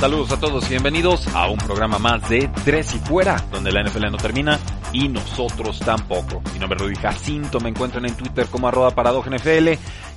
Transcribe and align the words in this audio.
Saludos 0.00 0.32
a 0.32 0.40
todos 0.40 0.64
y 0.64 0.70
bienvenidos 0.70 1.28
a 1.34 1.50
un 1.50 1.58
programa 1.58 1.98
más 1.98 2.26
de 2.30 2.48
Tres 2.64 2.94
y 2.94 2.98
Fuera, 3.00 3.36
donde 3.52 3.70
la 3.70 3.82
NFL 3.82 4.10
no 4.10 4.16
termina 4.16 4.58
y 4.94 5.08
nosotros 5.08 5.78
tampoco. 5.80 6.40
Mi 6.54 6.58
nombre 6.58 6.78
es 6.78 6.82
Rudy 6.82 6.96
Jacinto, 6.96 7.60
me 7.60 7.68
encuentran 7.68 8.06
en 8.06 8.14
Twitter 8.14 8.46
como 8.46 8.66
arroba 8.66 8.92
NFL 8.92 9.68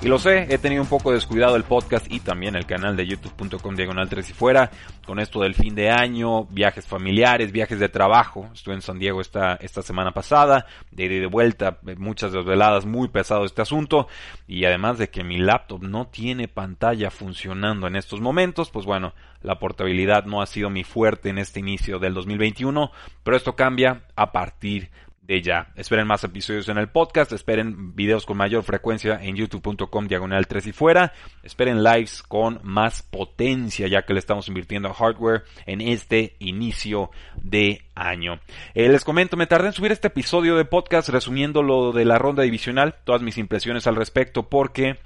y 0.03 0.09
lo 0.09 0.19
sé, 0.19 0.53
he 0.53 0.57
tenido 0.57 0.81
un 0.81 0.89
poco 0.89 1.13
descuidado 1.13 1.55
el 1.55 1.63
podcast 1.63 2.11
y 2.11 2.19
también 2.19 2.55
el 2.55 2.65
canal 2.65 2.97
de 2.97 3.07
youtube.com 3.07 3.73
diagonal 3.73 4.09
3 4.09 4.31
y 4.31 4.33
fuera 4.33 4.69
con 5.05 5.17
esto 5.17 5.39
del 5.39 5.55
fin 5.55 5.75
de 5.75 5.91
año, 5.91 6.43
viajes 6.45 6.85
familiares, 6.85 7.53
viajes 7.53 7.79
de 7.79 7.87
trabajo. 7.87 8.49
Estuve 8.53 8.75
en 8.75 8.81
San 8.81 8.99
Diego 8.99 9.21
esta, 9.21 9.55
esta 9.55 9.81
semana 9.81 10.11
pasada, 10.11 10.65
de 10.91 11.05
ida 11.05 11.13
y 11.13 11.19
de 11.19 11.27
vuelta, 11.27 11.77
muchas 11.97 12.33
desveladas, 12.33 12.85
muy 12.85 13.07
pesado 13.07 13.45
este 13.45 13.61
asunto 13.61 14.09
y 14.45 14.65
además 14.65 14.97
de 14.97 15.09
que 15.09 15.23
mi 15.23 15.37
laptop 15.37 15.81
no 15.83 16.07
tiene 16.07 16.49
pantalla 16.49 17.09
funcionando 17.09 17.87
en 17.87 17.95
estos 17.95 18.19
momentos, 18.19 18.71
pues 18.71 18.85
bueno, 18.85 19.13
la 19.41 19.57
portabilidad 19.57 20.25
no 20.25 20.41
ha 20.41 20.47
sido 20.47 20.69
mi 20.69 20.83
fuerte 20.83 21.29
en 21.29 21.37
este 21.37 21.61
inicio 21.61 21.99
del 21.99 22.13
2021, 22.13 22.91
pero 23.23 23.37
esto 23.37 23.55
cambia 23.55 24.03
a 24.17 24.33
partir 24.33 24.89
de 25.25 25.41
ya. 25.41 25.71
Esperen 25.75 26.07
más 26.07 26.23
episodios 26.23 26.67
en 26.69 26.77
el 26.77 26.89
podcast, 26.89 27.31
esperen 27.31 27.95
videos 27.95 28.25
con 28.25 28.37
mayor 28.37 28.63
frecuencia 28.63 29.19
en 29.21 29.35
youtube.com 29.35 30.07
diagonal 30.07 30.47
3 30.47 30.67
y 30.67 30.71
fuera, 30.73 31.13
esperen 31.43 31.83
lives 31.83 32.21
con 32.23 32.59
más 32.63 33.03
potencia 33.03 33.87
ya 33.87 34.03
que 34.03 34.13
le 34.13 34.19
estamos 34.19 34.47
invirtiendo 34.47 34.93
hardware 34.93 35.43
en 35.65 35.81
este 35.81 36.35
inicio 36.39 37.09
de 37.41 37.81
año. 37.95 38.39
Eh, 38.73 38.89
les 38.89 39.03
comento, 39.03 39.37
me 39.37 39.47
tardé 39.47 39.67
en 39.67 39.73
subir 39.73 39.91
este 39.91 40.07
episodio 40.07 40.55
de 40.55 40.65
podcast 40.65 41.09
resumiendo 41.09 41.63
lo 41.63 41.91
de 41.91 42.05
la 42.05 42.17
ronda 42.17 42.43
divisional, 42.43 42.95
todas 43.03 43.21
mis 43.21 43.37
impresiones 43.37 43.87
al 43.87 43.95
respecto 43.95 44.49
porque 44.49 44.97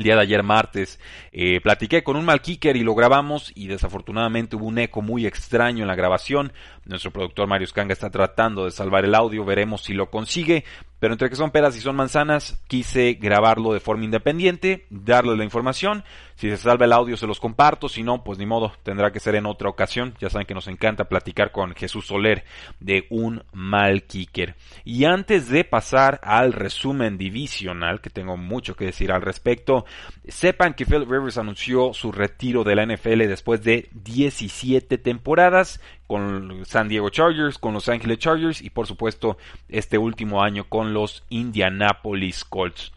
el 0.00 0.04
día 0.04 0.16
de 0.16 0.22
ayer 0.22 0.42
martes 0.42 0.98
eh, 1.30 1.60
platiqué 1.60 2.02
con 2.02 2.16
un 2.16 2.24
mal 2.24 2.40
kicker 2.40 2.74
y 2.74 2.82
lo 2.82 2.94
grabamos 2.94 3.52
y 3.54 3.66
desafortunadamente 3.66 4.56
hubo 4.56 4.64
un 4.64 4.78
eco 4.78 5.02
muy 5.02 5.26
extraño 5.26 5.82
en 5.82 5.88
la 5.88 5.94
grabación. 5.94 6.54
Nuestro 6.86 7.10
productor 7.10 7.46
Mario 7.46 7.66
Scanga 7.66 7.92
está 7.92 8.08
tratando 8.08 8.64
de 8.64 8.70
salvar 8.70 9.04
el 9.04 9.14
audio, 9.14 9.44
veremos 9.44 9.82
si 9.82 9.92
lo 9.92 10.10
consigue, 10.10 10.64
pero 11.00 11.14
entre 11.14 11.30
que 11.30 11.36
son 11.36 11.50
peras 11.50 11.76
y 11.76 11.80
son 11.80 11.96
manzanas, 11.96 12.62
quise 12.68 13.14
grabarlo 13.14 13.72
de 13.72 13.80
forma 13.80 14.04
independiente, 14.04 14.86
darle 14.90 15.36
la 15.36 15.44
información. 15.44 16.04
Si 16.36 16.48
se 16.48 16.58
salva 16.58 16.84
el 16.84 16.92
audio 16.92 17.16
se 17.16 17.26
los 17.26 17.40
comparto, 17.40 17.88
si 17.88 18.02
no, 18.02 18.22
pues 18.22 18.38
ni 18.38 18.46
modo, 18.46 18.72
tendrá 18.82 19.10
que 19.10 19.20
ser 19.20 19.34
en 19.34 19.46
otra 19.46 19.70
ocasión. 19.70 20.14
Ya 20.20 20.30
saben 20.30 20.46
que 20.46 20.54
nos 20.54 20.68
encanta 20.68 21.08
platicar 21.08 21.52
con 21.52 21.74
Jesús 21.74 22.06
Soler 22.06 22.44
de 22.80 23.06
un 23.10 23.42
mal 23.52 24.04
kicker. 24.04 24.56
Y 24.84 25.04
antes 25.04 25.48
de 25.48 25.64
pasar 25.64 26.20
al 26.22 26.52
resumen 26.52 27.16
divisional, 27.16 28.00
que 28.00 28.10
tengo 28.10 28.36
mucho 28.36 28.76
que 28.76 28.86
decir 28.86 29.10
al 29.10 29.22
respecto, 29.22 29.86
sepan 30.28 30.74
que 30.74 30.84
Philip 30.84 31.10
Rivers 31.10 31.38
anunció 31.38 31.94
su 31.94 32.12
retiro 32.12 32.62
de 32.62 32.74
la 32.74 32.84
NFL 32.84 33.20
después 33.26 33.62
de 33.62 33.88
17 33.92 34.98
temporadas 34.98 35.80
con 36.10 36.66
San 36.66 36.88
Diego 36.88 37.08
Chargers, 37.10 37.56
con 37.56 37.72
Los 37.72 37.88
Angeles 37.88 38.18
Chargers 38.18 38.62
y 38.62 38.70
por 38.70 38.88
supuesto 38.88 39.38
este 39.68 39.96
último 39.96 40.42
año 40.42 40.64
con 40.68 40.92
los 40.92 41.22
Indianapolis 41.28 42.44
Colts. 42.44 42.90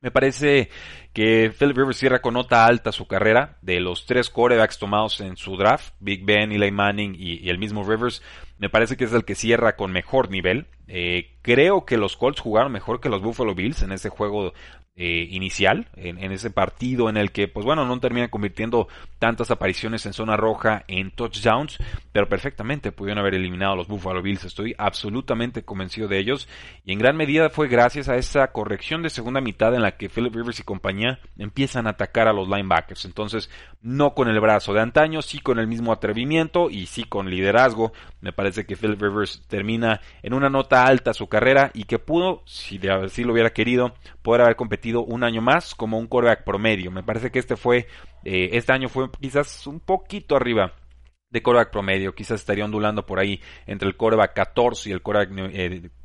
Me 0.00 0.10
parece 0.10 0.70
que 1.14 1.52
Philip 1.56 1.76
Rivers 1.76 1.96
cierra 1.96 2.20
con 2.20 2.34
nota 2.34 2.66
alta 2.66 2.92
su 2.92 3.06
carrera. 3.06 3.56
De 3.62 3.80
los 3.80 4.04
tres 4.04 4.28
corebacks 4.28 4.78
tomados 4.78 5.20
en 5.20 5.36
su 5.36 5.56
draft, 5.56 5.94
Big 6.00 6.24
Ben, 6.24 6.52
Eli 6.52 6.72
Manning 6.72 7.14
y, 7.16 7.48
el 7.48 7.58
mismo 7.58 7.88
Rivers, 7.88 8.20
me 8.58 8.68
parece 8.68 8.96
que 8.96 9.04
es 9.04 9.12
el 9.12 9.24
que 9.24 9.36
cierra 9.36 9.76
con 9.76 9.92
mejor 9.92 10.28
nivel. 10.28 10.66
Eh, 10.88 11.36
creo 11.40 11.86
que 11.86 11.96
los 11.96 12.16
Colts 12.16 12.40
jugaron 12.40 12.72
mejor 12.72 13.00
que 13.00 13.08
los 13.08 13.22
Buffalo 13.22 13.54
Bills 13.54 13.82
en 13.82 13.92
ese 13.92 14.10
juego 14.10 14.52
eh, 14.96 15.26
inicial, 15.32 15.88
en, 15.96 16.30
ese 16.30 16.50
partido 16.50 17.08
en 17.08 17.16
el 17.16 17.32
que, 17.32 17.48
pues 17.48 17.66
bueno, 17.66 17.84
no 17.84 17.98
termina 17.98 18.28
convirtiendo 18.28 18.86
tantas 19.18 19.50
apariciones 19.50 20.06
en 20.06 20.12
zona 20.12 20.36
roja 20.36 20.84
en 20.86 21.10
touchdowns, 21.10 21.78
pero 22.12 22.28
perfectamente 22.28 22.92
pudieron 22.92 23.18
haber 23.18 23.34
eliminado 23.34 23.72
a 23.72 23.76
los 23.76 23.88
Buffalo 23.88 24.22
Bills. 24.22 24.44
Estoy 24.44 24.72
absolutamente 24.78 25.64
convencido 25.64 26.06
de 26.06 26.20
ellos 26.20 26.48
y 26.84 26.92
en 26.92 27.00
gran 27.00 27.16
medida 27.16 27.50
fue 27.50 27.66
gracias 27.66 28.08
a 28.08 28.14
esa 28.14 28.46
corrección 28.52 29.02
de 29.02 29.10
segunda 29.10 29.40
mitad 29.40 29.74
en 29.74 29.82
la 29.82 29.96
que 29.96 30.08
Philip 30.08 30.32
Rivers 30.32 30.60
y 30.60 30.62
compañía 30.62 31.03
empiezan 31.38 31.86
a 31.86 31.90
atacar 31.90 32.28
a 32.28 32.32
los 32.32 32.48
linebackers. 32.48 33.04
Entonces, 33.04 33.50
no 33.82 34.14
con 34.14 34.28
el 34.28 34.40
brazo 34.40 34.72
de 34.72 34.80
antaño, 34.80 35.22
sí 35.22 35.38
con 35.38 35.58
el 35.58 35.66
mismo 35.66 35.92
atrevimiento 35.92 36.70
y 36.70 36.86
sí 36.86 37.04
con 37.04 37.30
liderazgo. 37.30 37.92
Me 38.20 38.32
parece 38.32 38.66
que 38.66 38.76
Philip 38.76 39.00
Rivers 39.00 39.42
termina 39.46 40.00
en 40.22 40.34
una 40.34 40.48
nota 40.48 40.84
alta 40.84 41.14
su 41.14 41.28
carrera 41.28 41.70
y 41.74 41.84
que 41.84 41.98
pudo, 41.98 42.42
si 42.46 42.80
así 42.88 43.24
lo 43.24 43.32
hubiera 43.32 43.52
querido, 43.52 43.94
poder 44.22 44.42
haber 44.42 44.56
competido 44.56 45.04
un 45.04 45.24
año 45.24 45.40
más 45.40 45.74
como 45.74 45.98
un 45.98 46.06
coreback 46.06 46.44
promedio. 46.44 46.90
Me 46.90 47.02
parece 47.02 47.30
que 47.30 47.38
este 47.38 47.56
fue, 47.56 47.88
eh, 48.24 48.50
este 48.52 48.72
año 48.72 48.88
fue 48.88 49.10
quizás 49.20 49.66
un 49.66 49.80
poquito 49.80 50.36
arriba 50.36 50.72
de 51.34 51.42
coreback 51.42 51.70
promedio. 51.70 52.14
Quizás 52.14 52.40
estaría 52.40 52.64
ondulando 52.64 53.04
por 53.04 53.18
ahí 53.18 53.40
entre 53.66 53.88
el 53.88 53.96
coreback 53.96 54.34
14 54.34 54.88
y 54.88 54.92
el 54.92 55.02
coreback 55.02 55.30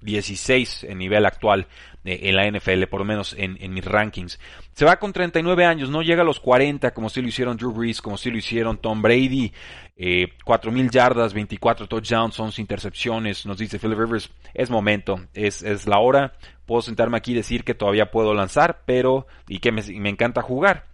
16 0.02 0.86
en 0.86 0.98
nivel 0.98 1.24
actual 1.24 1.68
eh, 2.04 2.22
en 2.24 2.36
la 2.36 2.50
NFL, 2.50 2.86
por 2.86 3.02
lo 3.02 3.06
menos 3.06 3.36
en, 3.38 3.72
mis 3.72 3.86
rankings. 3.86 4.40
Se 4.74 4.86
va 4.86 4.98
con 4.98 5.14
39 5.14 5.66
años, 5.66 5.92
no 5.92 6.02
llega 6.02 6.24
a 6.24 6.26
los 6.26 6.40
40 6.40 6.96
como 6.96 7.10
si 7.10 7.22
lo 7.22 7.28
hicieron 7.28 7.58
Drew 7.58 7.72
Brees, 7.72 8.02
como 8.02 8.18
si 8.18 8.32
lo 8.32 8.38
hicieron 8.38 8.80
Tom 8.80 9.04
Brady. 9.04 9.54
Eh, 9.96 10.30
4.000 10.44 10.90
yardas, 10.90 11.34
24 11.34 11.88
touchdowns, 11.88 12.40
11 12.40 12.60
intercepciones. 12.60 13.46
Nos 13.46 13.60
dice 13.60 13.78
Philip 13.78 14.00
Rivers, 14.00 14.32
es 14.56 14.72
momento, 14.72 15.28
es, 15.36 15.62
es 15.62 15.86
la 15.86 16.00
hora. 16.00 16.34
Puedo 16.66 16.82
sentarme 16.82 17.18
aquí 17.18 17.34
y 17.34 17.36
decir 17.36 17.64
que 17.64 17.76
todavía 17.76 18.10
puedo 18.10 18.34
lanzar, 18.34 18.82
pero 18.88 19.28
y 19.48 19.60
que 19.60 19.72
me, 19.72 19.84
me 19.84 20.10
encanta 20.10 20.42
jugar, 20.42 20.88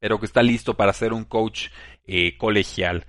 pero 0.00 0.18
que 0.18 0.26
está 0.26 0.42
listo 0.42 0.74
para 0.76 0.92
ser 0.92 1.12
un 1.12 1.24
coach 1.24 1.68
eh, 2.12 2.36
colegial. 2.38 3.06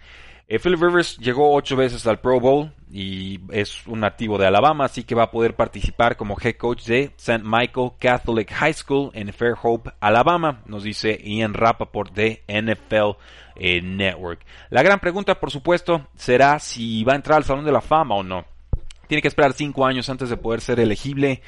Eh, 0.54 0.60
Philip 0.60 0.82
Rivers 0.82 1.18
llegó 1.18 1.56
ocho 1.56 1.78
veces 1.78 2.06
al 2.08 2.20
Pro 2.20 2.42
Bowl 2.42 2.74
y 2.92 3.40
es 3.54 3.88
un 3.88 4.02
nativo 4.02 4.38
de 4.38 4.48
Alabama, 4.48 4.84
así 4.84 5.06
que 5.06 5.16
va 5.16 5.24
a 5.24 5.32
poder 5.32 5.56
participar 5.56 6.18
como 6.18 6.36
head 6.38 6.58
coach 6.58 6.84
de 6.88 7.14
St. 7.16 7.42
Michael 7.42 7.92
Catholic 7.98 8.52
High 8.52 8.74
School 8.74 9.12
en 9.14 9.32
Fairhope, 9.32 9.92
Alabama, 10.02 10.62
nos 10.66 10.84
dice 10.84 11.18
Ian 11.24 11.54
Rappaport 11.54 12.14
de 12.14 12.44
NFL 12.50 13.12
eh, 13.56 13.82
Network. 13.82 14.42
La 14.70 14.84
gran 14.84 15.00
pregunta, 15.00 15.40
por 15.40 15.52
supuesto, 15.52 16.10
será 16.18 16.60
si 16.60 17.06
va 17.06 17.14
a 17.14 17.16
entrar 17.16 17.38
al 17.38 17.46
Salón 17.46 17.64
de 17.64 17.72
la 17.72 17.80
Fama 17.80 18.16
o 18.16 18.24
no. 18.24 18.44
Tiene 19.08 19.22
que 19.22 19.30
esperar 19.30 19.54
cinco 19.54 19.86
años 19.86 20.10
antes 20.10 20.28
de 20.28 20.36
poder 20.36 20.60
ser 20.60 20.82
elegible. 20.82 21.42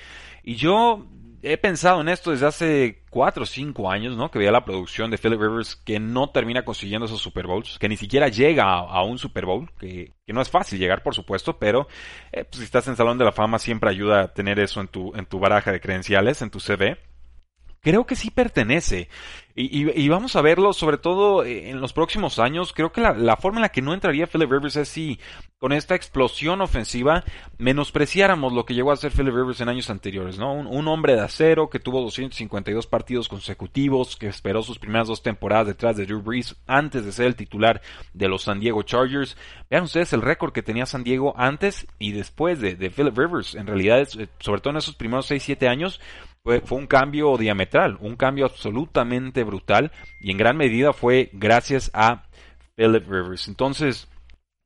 Y 0.46 0.56
yo 0.56 1.06
he 1.42 1.58
pensado 1.58 2.00
en 2.00 2.08
esto 2.08 2.32
desde 2.32 2.48
hace 2.48 3.03
cuatro 3.14 3.44
o 3.44 3.46
cinco 3.46 3.92
años, 3.92 4.18
¿no? 4.18 4.32
Que 4.32 4.40
veía 4.40 4.52
la 4.52 4.66
producción 4.66 5.12
de 5.12 5.20
Philip 5.20 5.40
Rivers 5.40 5.76
que 5.76 6.00
no 6.00 6.32
termina 6.32 6.66
consiguiendo 6.66 7.06
esos 7.06 7.22
Super 7.22 7.46
Bowls, 7.46 7.78
que 7.78 7.88
ni 7.88 7.96
siquiera 7.96 8.28
llega 8.28 8.74
a, 8.74 9.04
un 9.04 9.20
Super 9.20 9.46
Bowl, 9.46 9.70
que, 9.80 10.14
no 10.26 10.42
es 10.42 10.50
fácil 10.50 10.80
llegar, 10.80 11.04
por 11.04 11.14
supuesto, 11.14 11.60
pero 11.60 11.88
eh, 12.32 12.44
pues, 12.44 12.58
si 12.58 12.64
estás 12.64 12.88
en 12.88 12.96
Salón 12.96 13.20
de 13.20 13.26
la 13.26 13.32
Fama 13.32 13.60
siempre 13.60 13.92
ayuda 13.92 14.22
a 14.22 14.34
tener 14.34 14.60
eso 14.60 14.82
en 14.82 14.88
tu, 14.88 15.14
en 15.16 15.28
tu 15.28 15.38
baraja 15.38 15.72
de 15.72 15.80
credenciales, 15.80 16.42
en 16.42 16.50
tu 16.50 16.60
CV 16.60 16.98
creo 17.84 18.06
que 18.06 18.16
sí 18.16 18.32
pertenece. 18.32 19.10
Y, 19.56 20.10
vamos 20.10 20.36
a 20.36 20.42
verlo, 20.42 20.74
sobre 20.74 20.98
todo 20.98 21.44
eh, 21.44 21.70
en 21.70 21.80
los 21.80 21.94
próximos 21.94 22.40
años. 22.40 22.74
Creo 22.74 22.92
que 22.92 23.02
la, 23.02 23.38
forma 23.38 23.60
en 23.60 23.62
la 23.62 23.70
que 23.70 23.84
no 23.84 23.94
entraría 23.94 24.26
Philip 24.26 24.52
Rivers 24.52 24.78
es 24.78 24.90
si 24.90 25.20
con 25.60 25.72
esta 25.72 25.94
explosión 25.94 26.60
ofensiva 26.62 27.24
menospreciáramos 27.60 28.52
lo 28.52 28.66
que 28.66 28.74
llegó 28.74 28.92
a 28.92 28.96
ser 28.96 29.12
Philip 29.12 29.36
Rivers 29.36 29.62
en 29.62 29.70
años 29.70 29.92
anteriores, 29.92 30.40
¿no? 30.40 30.54
Un, 30.54 30.88
hombre 30.88 31.14
de 31.14 31.22
acero 31.22 31.70
que 31.70 31.80
tuvo 31.80 32.02
252 32.02 32.88
partidos 32.88 33.30
consecutivos, 33.30 34.18
que 34.18 34.26
esperó 34.26 34.64
sus 34.64 34.80
primeras 34.80 35.08
dos 35.08 35.22
temporadas 35.22 35.68
detrás 35.68 35.98
de 35.98 36.08
Drew 36.08 36.24
Brees 36.24 36.56
antes 36.66 37.06
de 37.06 37.12
ser 37.12 37.28
el 37.28 37.36
titular 37.36 37.80
de 38.14 38.28
los 38.28 38.44
San 38.44 38.60
Diego 38.60 38.82
Chargers. 38.82 39.38
Vean 39.70 39.84
ustedes 39.84 40.14
el 40.14 40.24
récord 40.24 40.52
que 40.52 40.64
tenía 40.64 40.88
San 40.88 41.04
Diego 41.04 41.36
antes 41.38 41.86
y 42.00 42.14
después 42.14 42.60
de, 42.60 42.74
de 42.74 42.90
Philip 42.90 43.16
Rivers. 43.16 43.54
En 43.54 43.68
realidad, 43.68 44.08
eh, 44.18 44.30
sobre 44.40 44.62
todo 44.62 44.72
en 44.72 44.78
esos 44.78 44.96
primeros 44.96 45.30
6-7 45.30 45.68
años, 45.70 46.02
fue, 46.44 46.62
un 46.72 46.88
cambio 46.88 47.38
diametral, 47.38 47.98
un 48.02 48.18
cambio 48.18 48.46
absolutamente 48.46 49.44
brutal 49.44 49.92
y 50.20 50.32
en 50.32 50.38
gran 50.38 50.58
medida 50.58 50.92
fue 50.92 51.30
gracias 51.32 51.90
a 51.94 52.24
Philip 52.76 53.10
Rivers. 53.10 53.48
Entonces, 53.48 54.10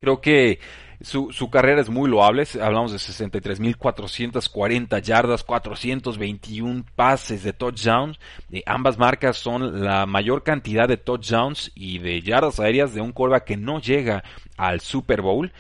creo 0.02 0.20
que 0.20 0.60
Su, 1.00 1.32
su 1.32 1.52
carrera 1.52 1.80
es 1.80 1.92
muy 1.92 2.10
loable, 2.10 2.44
hablamos 2.60 2.92
de 2.92 2.98
63.440 2.98 5.00
yardas, 5.00 5.44
421 5.44 6.86
pases 6.96 7.44
de 7.44 7.54
touchdowns. 7.54 8.18
Eh, 8.52 8.64
ambas 8.66 8.98
marcas 8.98 9.38
son 9.38 9.84
la 9.84 10.08
mayor 10.08 10.42
cantidad 10.42 10.88
de 10.88 10.98
touchdowns 10.98 11.72
y 11.76 12.00
de 12.00 12.20
yardas 12.24 12.60
aéreas 12.60 12.96
de 12.96 13.02
un 13.02 13.12
quarterback 13.12 13.46
que 13.46 13.58
no 13.58 13.80
llega 13.80 14.24
al 14.58 14.82
Super 14.82 15.22
Bowl. 15.22 15.52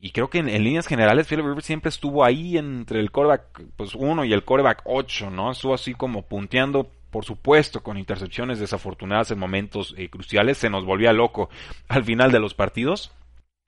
Y, 0.00 0.10
creo 0.10 0.30
que 0.30 0.38
en, 0.38 0.46
líneas 0.46 0.86
generales 0.86 1.26
Philip 1.26 1.44
Rivers 1.44 1.66
siempre 1.66 1.88
estuvo 1.88 2.24
ahí 2.24 2.56
entre 2.56 3.00
el 3.00 3.10
coreback 3.10 3.62
pues 3.76 3.94
1 3.94 4.24
y 4.24 4.32
el 4.32 4.44
coreback 4.44 4.82
8, 4.84 5.30
¿no? 5.30 5.50
Estuvo 5.50 5.74
así 5.74 5.94
como 5.94 6.22
punteando, 6.22 6.90
por 7.10 7.24
supuesto, 7.24 7.82
con 7.82 7.98
intercepciones 7.98 8.60
desafortunadas 8.60 9.30
en 9.30 9.38
momentos 9.38 9.94
eh, 9.96 10.08
cruciales. 10.08 10.58
Se 10.58 10.70
nos 10.70 10.84
volvía 10.84 11.12
loco 11.12 11.50
al 11.88 12.04
final 12.04 12.30
de 12.30 12.38
los 12.38 12.54
partidos. 12.54 13.12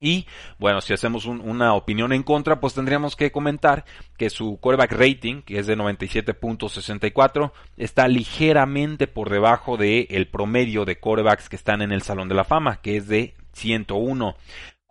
Y 0.01 0.27
bueno, 0.59 0.81
si 0.81 0.93
hacemos 0.93 1.27
una 1.27 1.75
opinión 1.75 2.13
en 2.13 2.25
contra, 2.25 2.59
pues 2.59 2.75
tendríamos 2.75 3.15
que 3.15 3.31
comentar 3.31 3.85
que 4.17 4.31
su 4.31 4.59
coreback 4.61 4.91
rating, 4.93 5.43
que 5.43 5.61
es 5.61 5.69
de 5.69 5.77
97.64, 5.77 7.53
está 7.77 8.09
ligeramente 8.09 9.07
por 9.07 9.31
debajo 9.31 9.77
del 9.77 10.09
el 10.11 10.27
promedio 10.27 10.85
de 10.85 10.99
corebacks 10.99 11.49
que 11.49 11.55
están 11.55 11.83
en 11.83 11.93
el 11.93 12.03
Salón 12.03 12.29
de 12.29 12.35
la 12.35 12.43
Fama, 12.43 12.81
que 12.83 12.97
es 12.97 13.07
de 13.07 13.35
101. 13.53 14.37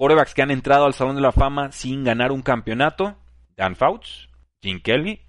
Corebacks 0.01 0.33
que 0.33 0.41
han 0.41 0.49
entrado 0.49 0.85
al 0.85 0.95
Salón 0.95 1.15
de 1.15 1.21
la 1.21 1.31
Fama 1.31 1.71
sin 1.71 2.03
ganar 2.03 2.31
un 2.31 2.41
campeonato, 2.41 3.17
Dan 3.55 3.75
Fouts, 3.75 4.29
Jim 4.59 4.81
Kelly, 4.81 5.21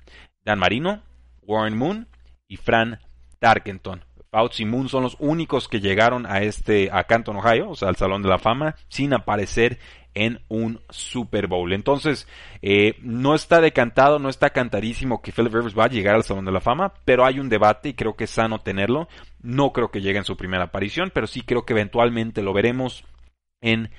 Dan 0.47 0.59
Marino, 0.59 1.03
Warren 1.43 1.77
Moon 1.77 2.09
y 2.49 2.57
Fran 2.57 2.99
Tarkenton. 3.39 4.03
Fouts 4.31 4.61
y 4.61 4.65
Moon 4.65 4.89
son 4.89 5.03
los 5.03 5.19
únicos 5.19 5.69
que 5.69 5.83
llegaron 5.83 6.25
a 6.25 6.41
este 6.41 6.89
a 6.91 7.05
Canton, 7.05 7.37
Ohio, 7.37 7.69
o 7.69 7.75
sea, 7.75 7.91
al 7.91 7.97
Salón 7.97 8.23
de 8.23 8.31
la 8.31 8.39
Fama, 8.39 8.75
sin 8.89 9.13
aparecer 9.13 9.79
en 10.15 10.41
un 10.49 10.81
Super 10.89 11.49
Bowl. 11.49 11.75
Entonces, 11.75 12.27
eh, 12.63 12.95
no 13.03 13.35
está 13.35 13.61
decantado, 13.61 14.19
no 14.19 14.31
está 14.31 14.49
cantadísimo 14.55 15.21
que 15.21 15.33
Philip 15.33 15.53
Rivers 15.53 15.79
va 15.79 15.85
a 15.85 15.91
llegar 15.91 16.15
al 16.15 16.25
Salón 16.25 16.47
de 16.47 16.53
la 16.53 16.63
Fama, 16.63 16.95
pero 17.05 17.27
hay 17.27 17.41
un 17.41 17.51
debate 17.51 17.91
y 17.91 17.95
creo 17.95 18.17
que 18.17 18.25
es 18.25 18.31
sano 18.31 18.61
tenerlo. 18.61 19.07
No 19.43 19.75
creo 19.75 19.91
que 19.91 20.01
llegue 20.01 20.17
en 20.17 20.25
su 20.25 20.39
primera 20.39 20.65
aparición, 20.65 21.11
pero 21.13 21.27
sí 21.27 21.43
creo 21.43 21.67
que 21.67 21.75
eventualmente 21.75 22.41
lo 22.41 22.55
veremos 22.55 23.05
en 23.61 23.91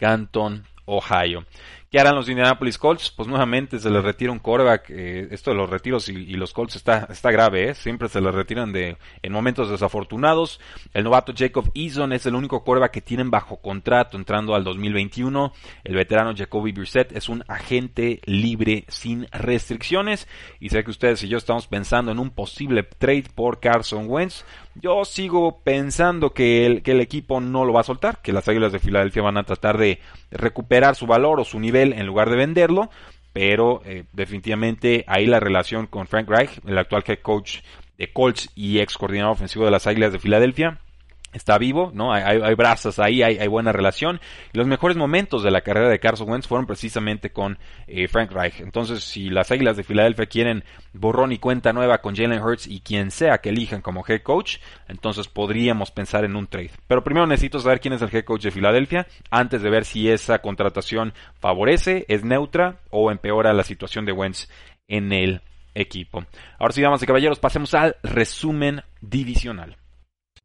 Canton, 0.00 0.64
Ohio. 0.88 1.44
¿Qué 1.90 1.98
harán 1.98 2.14
los 2.14 2.28
Indianapolis 2.28 2.78
Colts? 2.78 3.10
Pues 3.10 3.26
nuevamente 3.28 3.80
se 3.80 3.90
les 3.90 4.04
retira 4.04 4.30
un 4.30 4.38
coreback. 4.38 4.90
Eh, 4.90 5.26
esto 5.32 5.50
de 5.50 5.56
los 5.56 5.68
retiros 5.68 6.08
y, 6.08 6.34
los 6.34 6.52
Colts 6.52 6.76
está, 6.76 7.08
está 7.10 7.32
grave, 7.32 7.70
¿eh? 7.70 7.74
siempre 7.74 8.08
se 8.08 8.20
les 8.20 8.32
retiran 8.32 8.70
de, 8.70 8.96
en 9.22 9.32
momentos 9.32 9.68
desafortunados. 9.68 10.60
El 10.94 11.02
novato 11.02 11.32
Jacob 11.36 11.68
Eason 11.74 12.12
es 12.12 12.26
el 12.26 12.36
único 12.36 12.62
coreback 12.62 12.92
que 12.92 13.00
tienen 13.00 13.32
bajo 13.32 13.56
contrato 13.56 14.16
entrando 14.16 14.54
al 14.54 14.62
2021. 14.62 15.52
El 15.82 15.96
veterano 15.96 16.32
Jacoby 16.32 16.70
Brissett 16.70 17.10
es 17.10 17.28
un 17.28 17.42
agente 17.48 18.20
libre 18.24 18.84
sin 18.86 19.26
restricciones. 19.32 20.28
Y 20.60 20.68
sé 20.68 20.84
que 20.84 20.92
ustedes 20.92 21.24
y 21.24 21.28
yo 21.28 21.38
estamos 21.38 21.66
pensando 21.66 22.12
en 22.12 22.20
un 22.20 22.30
posible 22.30 22.84
trade 22.84 23.24
por 23.34 23.58
Carson 23.58 24.04
Wentz. 24.08 24.44
Yo 24.76 25.04
sigo 25.04 25.62
pensando 25.64 26.32
que 26.32 26.64
el, 26.66 26.84
que 26.84 26.92
el 26.92 27.00
equipo 27.00 27.40
no 27.40 27.64
lo 27.64 27.72
va 27.72 27.80
a 27.80 27.84
soltar, 27.84 28.22
que 28.22 28.32
las 28.32 28.46
Águilas 28.46 28.70
de 28.70 28.78
Filadelfia 28.78 29.22
van 29.22 29.36
a 29.36 29.42
tratar 29.42 29.76
de 29.76 29.98
recuperar 30.30 30.94
su 30.94 31.08
valor 31.08 31.40
o 31.40 31.44
su 31.44 31.58
nivel 31.58 31.79
en 31.82 32.06
lugar 32.06 32.30
de 32.30 32.36
venderlo, 32.36 32.90
pero 33.32 33.82
eh, 33.84 34.04
definitivamente 34.12 35.04
ahí 35.06 35.26
la 35.26 35.40
relación 35.40 35.86
con 35.86 36.06
Frank 36.06 36.28
Reich, 36.28 36.60
el 36.66 36.78
actual 36.78 37.04
head 37.06 37.20
coach 37.20 37.60
de 37.98 38.12
Colts 38.12 38.50
y 38.54 38.80
ex 38.80 38.96
coordinador 38.96 39.32
ofensivo 39.32 39.64
de 39.64 39.70
las 39.70 39.86
Águilas 39.86 40.12
de 40.12 40.18
Filadelfia, 40.18 40.80
está 41.32 41.58
vivo, 41.58 41.90
¿no? 41.94 42.12
Hay, 42.12 42.22
hay, 42.22 42.54
brazos 42.54 42.98
ahí, 42.98 43.22
hay, 43.22 43.46
buena 43.46 43.72
relación. 43.72 44.20
Y 44.52 44.58
los 44.58 44.66
mejores 44.66 44.96
momentos 44.96 45.42
de 45.42 45.50
la 45.50 45.60
carrera 45.60 45.88
de 45.88 46.00
Carson 46.00 46.28
Wentz 46.28 46.46
fueron 46.46 46.66
precisamente 46.66 47.30
con 47.30 47.58
eh, 47.86 48.08
Frank 48.08 48.32
Reich. 48.32 48.60
Entonces, 48.60 49.04
si 49.04 49.30
las 49.30 49.50
Águilas 49.50 49.76
de 49.76 49.84
Filadelfia 49.84 50.26
quieren 50.26 50.64
borrón 50.92 51.32
y 51.32 51.38
cuenta 51.38 51.72
nueva 51.72 51.98
con 51.98 52.16
Jalen 52.16 52.42
Hurts 52.42 52.66
y 52.66 52.80
quien 52.80 53.10
sea 53.10 53.38
que 53.38 53.50
elijan 53.50 53.80
como 53.80 54.04
head 54.06 54.22
coach, 54.22 54.58
entonces 54.88 55.28
podríamos 55.28 55.90
pensar 55.90 56.24
en 56.24 56.36
un 56.36 56.46
trade. 56.46 56.72
Pero 56.86 57.04
primero 57.04 57.26
necesito 57.26 57.60
saber 57.60 57.80
quién 57.80 57.94
es 57.94 58.02
el 58.02 58.14
head 58.14 58.24
coach 58.24 58.42
de 58.42 58.50
Filadelfia 58.50 59.06
antes 59.30 59.62
de 59.62 59.70
ver 59.70 59.84
si 59.84 60.08
esa 60.10 60.40
contratación 60.40 61.14
favorece, 61.38 62.04
es 62.08 62.24
neutra 62.24 62.80
o 62.90 63.10
empeora 63.10 63.52
la 63.52 63.62
situación 63.62 64.04
de 64.04 64.12
Wentz 64.12 64.48
en 64.88 65.12
el 65.12 65.42
equipo. 65.74 66.24
Ahora 66.58 66.72
sí, 66.72 66.82
damas 66.82 67.02
y 67.02 67.06
caballeros, 67.06 67.38
pasemos 67.38 67.74
al 67.74 67.96
resumen 68.02 68.82
divisional. 69.00 69.76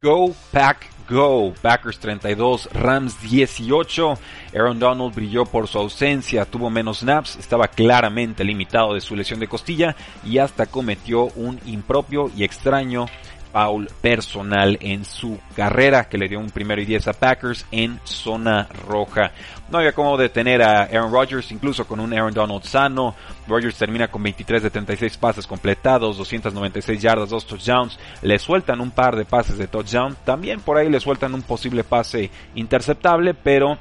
Go 0.02 0.34
Pack 0.52 0.90
Go. 1.08 1.54
Packers 1.62 1.98
32, 2.00 2.68
Rams 2.74 3.18
18. 3.22 4.18
Aaron 4.54 4.78
Donald 4.78 5.14
brilló 5.14 5.46
por 5.46 5.68
su 5.68 5.78
ausencia, 5.78 6.44
tuvo 6.44 6.68
menos 6.68 6.98
snaps, 6.98 7.36
estaba 7.36 7.68
claramente 7.68 8.44
limitado 8.44 8.92
de 8.92 9.00
su 9.00 9.16
lesión 9.16 9.40
de 9.40 9.48
costilla 9.48 9.96
y 10.22 10.36
hasta 10.36 10.66
cometió 10.66 11.24
un 11.36 11.60
impropio 11.64 12.30
y 12.36 12.44
extraño 12.44 13.06
foul 13.52 13.88
personal 14.00 14.78
en 14.80 15.04
su 15.04 15.38
carrera 15.54 16.08
que 16.08 16.18
le 16.18 16.28
dio 16.28 16.38
un 16.38 16.50
primero 16.50 16.80
y 16.80 16.84
10 16.84 17.08
a 17.08 17.12
Packers 17.12 17.66
en 17.70 18.00
zona 18.04 18.68
roja. 18.86 19.32
No 19.70 19.78
había 19.78 19.92
cómo 19.92 20.16
detener 20.16 20.62
a 20.62 20.82
Aaron 20.84 21.12
Rodgers, 21.12 21.50
incluso 21.50 21.86
con 21.86 22.00
un 22.00 22.12
Aaron 22.12 22.32
Donald 22.32 22.62
sano. 22.62 23.14
Rodgers 23.48 23.76
termina 23.76 24.08
con 24.08 24.22
23 24.22 24.62
de 24.62 24.70
36 24.70 25.16
pases 25.16 25.46
completados, 25.46 26.18
296 26.18 27.02
yardas, 27.02 27.30
2 27.30 27.46
touchdowns. 27.46 27.98
Le 28.22 28.38
sueltan 28.38 28.80
un 28.80 28.90
par 28.90 29.16
de 29.16 29.24
pases 29.24 29.58
de 29.58 29.66
touchdown. 29.66 30.16
También 30.24 30.60
por 30.60 30.76
ahí 30.76 30.88
le 30.88 31.00
sueltan 31.00 31.34
un 31.34 31.42
posible 31.42 31.82
pase 31.84 32.30
interceptable, 32.54 33.34
pero 33.34 33.78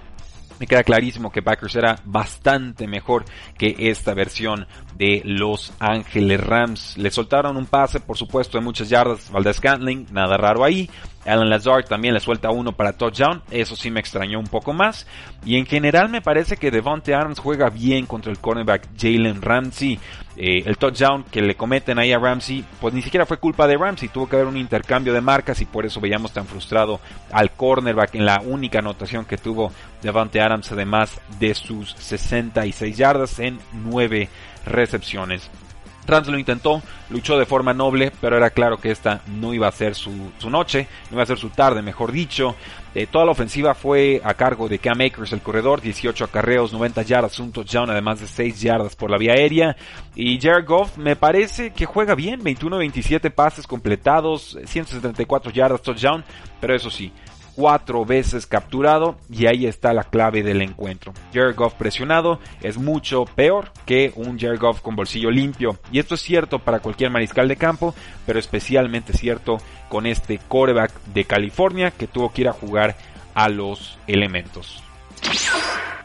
me 0.60 0.68
queda 0.68 0.84
clarísimo 0.84 1.32
que 1.32 1.42
Packers 1.42 1.76
era 1.76 2.00
bastante 2.06 2.88
mejor 2.88 3.26
que 3.58 3.76
esta 3.78 4.14
versión 4.14 4.68
de 4.96 5.22
Los 5.26 5.74
Ángeles 5.80 6.40
Rams. 6.40 6.98
Le 6.98 7.12
soltaron 7.12 7.58
un 7.58 7.66
pase, 7.66 8.00
por 8.00 8.18
supuesto, 8.18 8.58
de 8.58 8.64
muchas 8.64 8.90
yardas. 8.90 9.32
Valdez 9.32 9.58
Scantling, 9.58 10.08
nada 10.12 10.38
raro 10.38 10.64
ahí. 10.64 10.90
Alan 11.26 11.50
Lazard 11.50 11.86
también 11.86 12.14
le 12.14 12.20
suelta 12.20 12.52
uno 12.52 12.72
para 12.72 12.94
touchdown. 12.94 13.42
Eso 13.52 13.76
sí 13.76 13.90
me 13.90 14.00
extrañó 14.00 14.40
un 14.40 14.48
poco 14.48 14.74
más. 14.74 15.08
Y 15.46 15.58
en 15.58 15.66
general 15.66 16.10
me 16.10 16.22
parece 16.22 16.58
que 16.58 16.72
Devonte 16.72 17.14
Adams 17.14 17.40
juega 17.40 17.70
bien 17.70 18.06
contra 18.06 18.32
el 18.32 18.40
cornerback 18.40 18.88
Jalen 18.98 19.42
Ramsey. 19.42 20.00
Eh, 20.38 20.64
el 20.66 20.78
touchdown 20.78 21.24
que 21.24 21.42
le 21.42 21.56
cometen 21.56 21.98
ahí 21.98 22.12
a 22.12 22.20
Ramsey, 22.20 22.66
pues 22.82 22.94
ni 22.94 23.02
siquiera 23.02 23.26
fue 23.26 23.38
culpa 23.38 23.68
de 23.68 23.78
Ramsey. 23.78 24.10
Tuvo 24.10 24.28
que 24.28 24.36
haber 24.36 24.48
un 24.48 24.58
intercambio 24.58 25.14
de 25.14 25.22
marcas 25.22 25.62
y 25.62 25.66
por 25.66 25.86
eso 25.86 26.02
veíamos 26.02 26.32
tan 26.32 26.46
frustrado 26.46 27.00
al 27.32 27.52
cornerback 27.52 28.16
en 28.16 28.26
la 28.26 28.42
única 28.42 28.80
anotación 28.80 29.26
que 29.26 29.38
tuvo 29.38 29.72
Devonte 30.02 30.42
Adams, 30.42 30.72
además 30.72 31.20
de 31.40 31.54
sus 31.56 31.92
66 31.94 32.98
yardas 32.98 33.40
en 33.40 33.60
9 33.74 34.30
recepciones. 34.66 35.50
Rams 36.08 36.28
lo 36.28 36.38
intentó, 36.38 36.82
luchó 37.10 37.38
de 37.38 37.46
forma 37.46 37.74
noble, 37.74 38.12
pero 38.22 38.38
era 38.38 38.50
claro 38.50 38.78
que 38.78 38.92
esta 38.92 39.22
no 39.28 39.54
iba 39.54 39.68
a 39.68 39.72
ser 39.72 39.96
su, 39.96 40.12
noche, 40.50 40.88
no 41.10 41.16
iba 41.16 41.24
a 41.24 41.28
ser 41.28 41.38
su 41.38 41.50
tarde, 41.50 41.82
mejor 41.82 42.12
dicho. 42.12 42.56
Eh, 42.94 43.08
toda 43.08 43.26
la 43.26 43.32
ofensiva 43.32 43.74
fue 43.74 44.22
a 44.24 44.34
cargo 44.36 44.70
de 44.70 44.80
Cam 44.80 45.02
Akers, 45.02 45.34
el 45.34 45.42
corredor, 45.42 45.82
18 45.82 46.24
acarreos, 46.24 46.72
90 46.72 47.02
yardas, 47.02 47.40
un 47.40 47.52
touchdown, 47.52 47.90
además 47.90 48.22
de 48.22 48.28
6 48.28 48.62
yardas 48.62 48.96
por 48.96 49.12
la 49.12 49.18
vía 49.18 49.34
aérea. 49.34 49.76
Y 50.16 50.40
Jared 50.40 50.66
Goff 50.66 50.98
me 50.98 51.16
parece 51.16 51.74
que 51.74 51.86
juega 51.86 52.16
bien, 52.16 52.42
21-27 52.42 53.32
pases 53.32 53.68
completados, 53.68 54.58
174 54.66 55.52
yardas, 55.52 55.82
touchdown, 55.82 56.24
pero 56.62 56.76
eso 56.76 56.90
sí, 56.90 57.12
cuatro 57.56 58.06
veces 58.06 58.46
capturado 58.46 59.16
y 59.30 59.48
ahí 59.48 59.66
está 59.66 59.94
la 59.94 60.04
clave 60.04 60.44
del 60.44 60.62
encuentro. 60.62 61.14
Jared 61.34 61.56
Goff 61.56 61.74
presionado 61.74 62.40
es 62.62 62.78
mucho 62.78 63.26
peor 63.26 63.72
que 63.86 64.12
un 64.16 64.40
Jared 64.40 64.60
Goff 64.60 64.82
con 64.82 64.96
bolsillo 64.96 65.32
limpio 65.32 65.78
y 65.92 66.00
esto 66.00 66.16
es 66.16 66.22
cierto 66.22 66.60
para 66.60 66.80
cualquier 66.80 67.10
mariscal 67.12 67.48
de 67.48 67.56
campo, 67.56 67.96
pero 68.26 68.40
especialmente 68.40 69.14
cierto 69.14 69.58
con 69.90 70.06
este 70.06 70.40
coreback 70.48 70.92
de 71.14 71.26
California 71.26 71.92
que 71.92 72.08
tuvo 72.08 72.32
que 72.32 72.42
ir 72.42 72.50
a 72.50 72.54
jugar 72.54 72.96
a 73.34 73.50
los 73.50 73.98
elementos. 74.08 74.84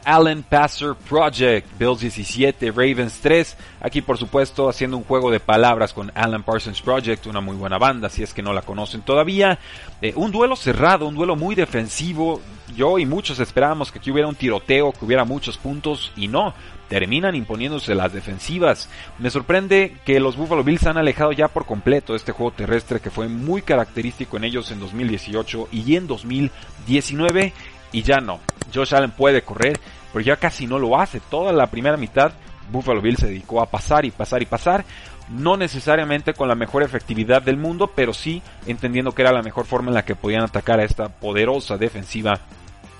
Allen 0.04 0.42
Passer 0.42 0.95
Project, 0.95 1.66
Bills 1.78 2.00
17, 2.00 2.71
Ravens 2.71 3.21
3. 3.21 3.57
Aquí 3.80 4.02
por 4.02 4.19
supuesto 4.19 4.69
haciendo 4.69 4.97
un 4.97 5.04
juego 5.04 5.30
de 5.30 5.40
palabras 5.40 5.92
con 5.92 6.11
Alan 6.14 6.42
Parsons 6.42 6.80
Project, 6.80 7.26
una 7.26 7.40
muy 7.40 7.57
buena 7.57 7.78
banda 7.78 8.09
si 8.09 8.23
es 8.23 8.35
que 8.35 8.42
no 8.42 8.52
la 8.52 8.62
conocen 8.62 9.02
todavía. 9.02 9.59
Eh, 10.02 10.12
un 10.16 10.30
duelo 10.30 10.57
cerrado, 10.57 11.07
un 11.07 11.14
duelo 11.14 11.37
muy 11.37 11.54
defensivo. 11.54 12.40
Yo 12.76 12.99
y 12.99 13.07
muchos 13.07 13.40
esperábamos 13.40 13.90
que 13.90 13.99
aquí 13.99 14.11
hubiera 14.11 14.28
un 14.28 14.35
tiroteo, 14.35 14.92
que 14.92 15.04
hubiera 15.04 15.25
muchos 15.25 15.59
puntos 15.59 16.12
y 16.16 16.28
no. 16.28 16.54
Terminan 16.88 17.35
imponiéndose 17.35 17.95
las 17.95 18.12
defensivas. 18.12 18.88
Me 19.19 19.30
sorprende 19.30 19.97
que 20.04 20.19
los 20.19 20.37
Buffalo 20.37 20.64
Bills 20.64 20.87
han 20.87 20.97
alejado 20.97 21.33
ya 21.33 21.49
por 21.49 21.66
completo 21.66 22.14
este 22.14 22.33
juego 22.33 22.52
terrestre 22.52 23.00
que 23.00 23.11
fue 23.11 23.28
muy 23.28 23.62
característico 23.62 24.37
en 24.37 24.45
ellos 24.45 24.71
en 24.71 24.80
2018 24.80 25.69
y 25.71 25.97
en 25.97 26.07
2019 26.07 27.52
y 27.92 28.02
ya 28.02 28.21
no. 28.21 28.40
Josh 28.73 28.95
Allen 28.95 29.11
puede 29.11 29.42
correr, 29.42 29.78
pero 30.12 30.25
ya 30.25 30.37
casi 30.37 30.67
no 30.67 30.79
lo 30.79 31.00
hace. 31.00 31.21
Toda 31.21 31.52
la 31.52 31.69
primera 31.69 31.97
mitad 31.97 32.33
Buffalo 32.71 33.00
Bill 33.00 33.17
se 33.17 33.26
dedicó 33.26 33.61
a 33.61 33.67
pasar 33.67 34.05
y 34.05 34.11
pasar 34.11 34.43
y 34.43 34.47
pasar. 34.47 34.85
No 35.29 35.57
necesariamente 35.57 36.35
con 36.35 36.49
la 36.49 36.55
mejor 36.55 36.83
efectividad 36.83 37.43
del 37.43 37.57
mundo, 37.57 37.93
pero 37.95 38.12
sí 38.12 38.43
entendiendo 38.67 39.12
que 39.12 39.23
era 39.23 39.33
la 39.33 39.43
mejor 39.43 39.64
forma 39.64 39.88
en 39.88 39.95
la 39.95 40.05
que 40.05 40.17
podían 40.17 40.43
atacar 40.43 40.81
a 40.81 40.85
esta 40.85 41.09
poderosa 41.09 41.76
defensiva 41.76 42.40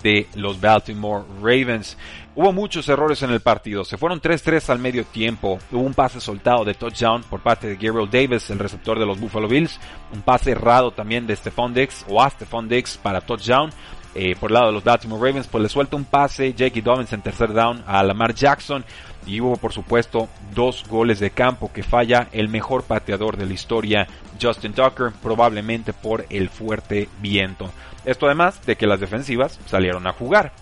de 0.03 0.29
los 0.35 0.61
Baltimore 0.61 1.25
Ravens. 1.43 1.97
Hubo 2.35 2.53
muchos 2.53 2.89
errores 2.89 3.23
en 3.23 3.31
el 3.31 3.41
partido. 3.41 3.85
Se 3.85 3.99
fueron 3.99 4.21
3-3 4.21 4.71
al 4.71 4.79
medio 4.79 5.05
tiempo. 5.05 5.59
Hubo 5.73 5.83
un 5.83 5.95
pase 5.95 6.21
soltado 6.21 6.65
de 6.65 6.75
touchdown 6.75 7.23
por 7.25 7.41
parte 7.41 7.67
de 7.67 7.75
Gabriel 7.75 8.09
Davis, 8.11 8.49
el 8.51 8.59
receptor 8.59 8.99
de 8.99 9.07
los 9.07 9.19
Buffalo 9.19 9.49
Bills. 9.49 9.79
Un 10.15 10.23
pase 10.23 10.53
errado 10.53 10.93
también 10.93 11.27
de 11.27 11.37
Stephon 11.37 11.75
Dix 11.75 12.05
o 12.09 12.23
a 12.23 12.31
Stephon 12.31 12.69
Dix 12.69 12.97
para 12.97 13.21
touchdown. 13.21 13.71
Eh, 14.15 14.35
por 14.39 14.51
el 14.51 14.55
lado 14.55 14.67
de 14.69 14.73
los 14.73 14.85
Baltimore 14.85 15.25
Ravens, 15.25 15.47
pues 15.47 15.63
le 15.63 15.69
suelta 15.69 15.97
un 15.97 16.05
pase 16.05 16.53
Jackie 16.53 16.81
Dobbins 16.81 17.13
en 17.13 17.23
tercer 17.23 17.53
down 17.53 17.83
a 17.87 18.03
Lamar 18.03 18.35
Jackson. 18.35 18.85
Y 19.27 19.41
hubo, 19.41 19.57
por 19.57 19.73
supuesto, 19.73 20.29
dos 20.55 20.85
goles 20.89 21.21
de 21.21 21.31
campo 21.31 21.71
que 21.73 21.83
falla 21.83 22.29
el 22.33 22.49
mejor 22.49 22.85
pateador 22.85 23.37
de 23.37 23.47
la 23.47 23.53
historia, 23.53 24.09
Justin 24.41 24.73
Tucker, 24.73 25.13
probablemente 25.23 25.93
por 25.93 26.25
el 26.31 26.49
fuerte 26.49 27.09
viento. 27.21 27.71
Esto 28.05 28.27
además 28.27 28.65
de 28.65 28.77
que 28.77 28.87
las 28.87 28.99
defensivas 28.99 29.61
salieron 29.67 30.07
a 30.07 30.13
jugar. 30.13 30.53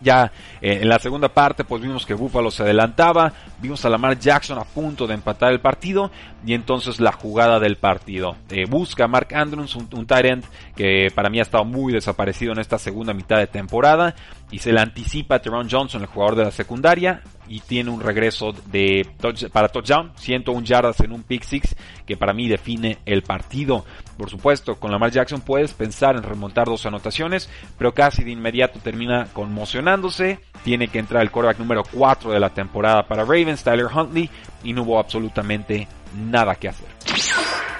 Ya 0.00 0.32
eh, 0.60 0.80
en 0.82 0.88
la 0.88 0.98
segunda 0.98 1.28
parte, 1.28 1.64
pues 1.64 1.82
vimos 1.82 2.04
que 2.04 2.14
Buffalo 2.14 2.50
se 2.50 2.62
adelantaba, 2.62 3.32
vimos 3.60 3.84
a 3.84 3.88
Lamar 3.88 4.18
Jackson 4.18 4.58
a 4.58 4.64
punto 4.64 5.06
de 5.06 5.14
empatar 5.14 5.52
el 5.52 5.60
partido 5.60 6.10
y 6.44 6.54
entonces 6.54 7.00
la 7.00 7.12
jugada 7.12 7.60
del 7.60 7.76
partido. 7.76 8.36
Eh, 8.50 8.66
busca 8.68 9.04
a 9.04 9.08
Mark 9.08 9.34
Andrews, 9.34 9.76
un, 9.76 9.88
un 9.92 10.06
tight 10.06 10.44
que 10.76 11.10
para 11.14 11.30
mí 11.30 11.38
ha 11.38 11.42
estado 11.42 11.64
muy 11.64 11.92
desaparecido 11.92 12.52
en 12.52 12.58
esta 12.58 12.78
segunda 12.78 13.12
mitad 13.12 13.38
de 13.38 13.46
temporada 13.46 14.14
y 14.50 14.58
se 14.58 14.72
le 14.72 14.80
anticipa 14.80 15.36
a 15.36 15.38
Teron 15.40 15.68
Johnson, 15.70 16.02
el 16.02 16.06
jugador 16.06 16.36
de 16.36 16.44
la 16.44 16.50
secundaria, 16.50 17.22
y 17.48 17.60
tiene 17.60 17.90
un 17.90 18.00
regreso 18.00 18.52
de 18.66 19.06
para 19.52 19.68
touchdown, 19.68 20.12
101 20.16 20.64
yardas 20.64 21.00
en 21.00 21.12
un 21.12 21.22
pick 21.22 21.42
six 21.42 21.76
que 22.06 22.16
para 22.16 22.32
mí 22.32 22.48
define 22.48 22.98
el 23.06 23.22
partido. 23.22 23.84
Por 24.16 24.30
supuesto, 24.30 24.76
con 24.76 24.90
Lamar 24.90 25.10
Jackson 25.10 25.40
puedes 25.40 25.72
pensar 25.72 26.16
en 26.16 26.22
remontar 26.22 26.66
dos 26.66 26.86
anotaciones, 26.86 27.48
pero 27.78 27.92
casi 27.92 28.22
de 28.24 28.30
inmediato 28.30 28.78
termina 28.80 29.26
conmocionándose. 29.32 30.40
Tiene 30.62 30.88
que 30.88 30.98
entrar 30.98 31.22
el 31.22 31.30
quarterback 31.30 31.58
número 31.58 31.82
4 31.92 32.32
de 32.32 32.40
la 32.40 32.50
temporada 32.50 33.06
para 33.06 33.24
Ravens, 33.24 33.62
Tyler 33.64 33.86
Huntley, 33.86 34.30
y 34.62 34.72
no 34.72 34.82
hubo 34.82 34.98
absolutamente 34.98 35.88
nada 36.16 36.54
que 36.54 36.68
hacer. 36.68 36.88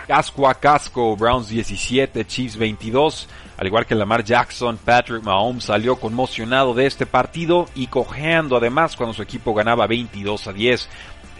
Casco 0.06 0.46
a 0.48 0.54
casco, 0.54 1.16
Browns 1.16 1.48
17, 1.48 2.26
Chiefs 2.26 2.56
22. 2.58 3.28
Al 3.56 3.66
igual 3.66 3.86
que 3.86 3.94
Lamar 3.94 4.22
Jackson, 4.22 4.76
Patrick 4.76 5.22
Mahomes 5.22 5.64
salió 5.64 5.96
conmocionado 5.96 6.74
de 6.74 6.86
este 6.86 7.06
partido 7.06 7.66
y 7.74 7.86
cojeando 7.86 8.56
además 8.56 8.96
cuando 8.96 9.14
su 9.14 9.22
equipo 9.22 9.54
ganaba 9.54 9.86
22 9.86 10.46
a 10.46 10.52
10. 10.52 10.88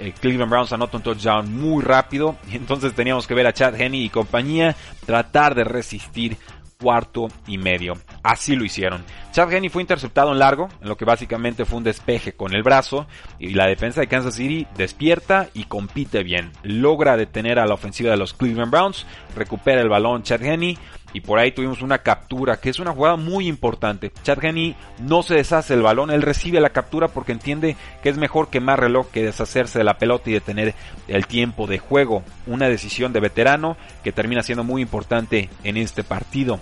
Eh, 0.00 0.14
Cleveland 0.18 0.50
Browns 0.50 0.72
anota 0.72 0.96
un 0.96 1.02
touchdown 1.02 1.54
muy 1.54 1.82
rápido 1.84 2.36
y 2.50 2.56
entonces 2.56 2.94
teníamos 2.94 3.26
que 3.26 3.34
ver 3.34 3.46
a 3.46 3.52
Chad 3.52 3.78
Henney 3.78 4.04
y 4.04 4.08
compañía 4.08 4.74
tratar 5.04 5.54
de 5.54 5.64
resistir 5.64 6.38
cuarto 6.80 7.28
y 7.46 7.58
medio. 7.58 7.94
Así 8.22 8.56
lo 8.56 8.64
hicieron. 8.64 9.04
Chad 9.32 9.52
Henney 9.52 9.68
fue 9.68 9.82
interceptado 9.82 10.32
en 10.32 10.38
largo, 10.38 10.68
en 10.80 10.88
lo 10.88 10.96
que 10.96 11.04
básicamente 11.04 11.64
fue 11.64 11.78
un 11.78 11.84
despeje 11.84 12.34
con 12.34 12.54
el 12.54 12.62
brazo, 12.62 13.06
y 13.38 13.54
la 13.54 13.66
defensa 13.66 14.00
de 14.00 14.06
Kansas 14.06 14.34
City 14.34 14.66
despierta 14.76 15.48
y 15.54 15.64
compite 15.64 16.22
bien. 16.22 16.52
Logra 16.62 17.16
detener 17.16 17.58
a 17.58 17.66
la 17.66 17.74
ofensiva 17.74 18.10
de 18.10 18.16
los 18.16 18.34
Cleveland 18.34 18.70
Browns, 18.70 19.06
recupera 19.34 19.80
el 19.80 19.88
balón 19.88 20.22
Chad 20.22 20.42
Henney, 20.42 20.78
y 21.14 21.20
por 21.20 21.38
ahí 21.38 21.52
tuvimos 21.52 21.80
una 21.80 21.98
captura, 21.98 22.56
que 22.56 22.68
es 22.68 22.80
una 22.80 22.92
jugada 22.92 23.16
muy 23.16 23.46
importante. 23.46 24.12
Chad 24.24 24.44
Henney 24.44 24.74
no 24.98 25.22
se 25.22 25.36
deshace 25.36 25.72
el 25.72 25.80
balón, 25.80 26.10
él 26.10 26.22
recibe 26.22 26.60
la 26.60 26.70
captura 26.70 27.06
porque 27.08 27.32
entiende 27.32 27.76
que 28.02 28.08
es 28.08 28.18
mejor 28.18 28.50
quemar 28.50 28.80
reloj 28.80 29.06
que 29.10 29.22
deshacerse 29.22 29.78
de 29.78 29.84
la 29.84 29.96
pelota 29.96 30.28
y 30.28 30.34
detener 30.34 30.74
el 31.06 31.26
tiempo 31.28 31.68
de 31.68 31.78
juego. 31.78 32.24
Una 32.48 32.68
decisión 32.68 33.12
de 33.12 33.20
veterano 33.20 33.76
que 34.02 34.10
termina 34.10 34.42
siendo 34.42 34.64
muy 34.64 34.82
importante 34.82 35.48
en 35.62 35.76
este 35.76 36.02
partido. 36.02 36.58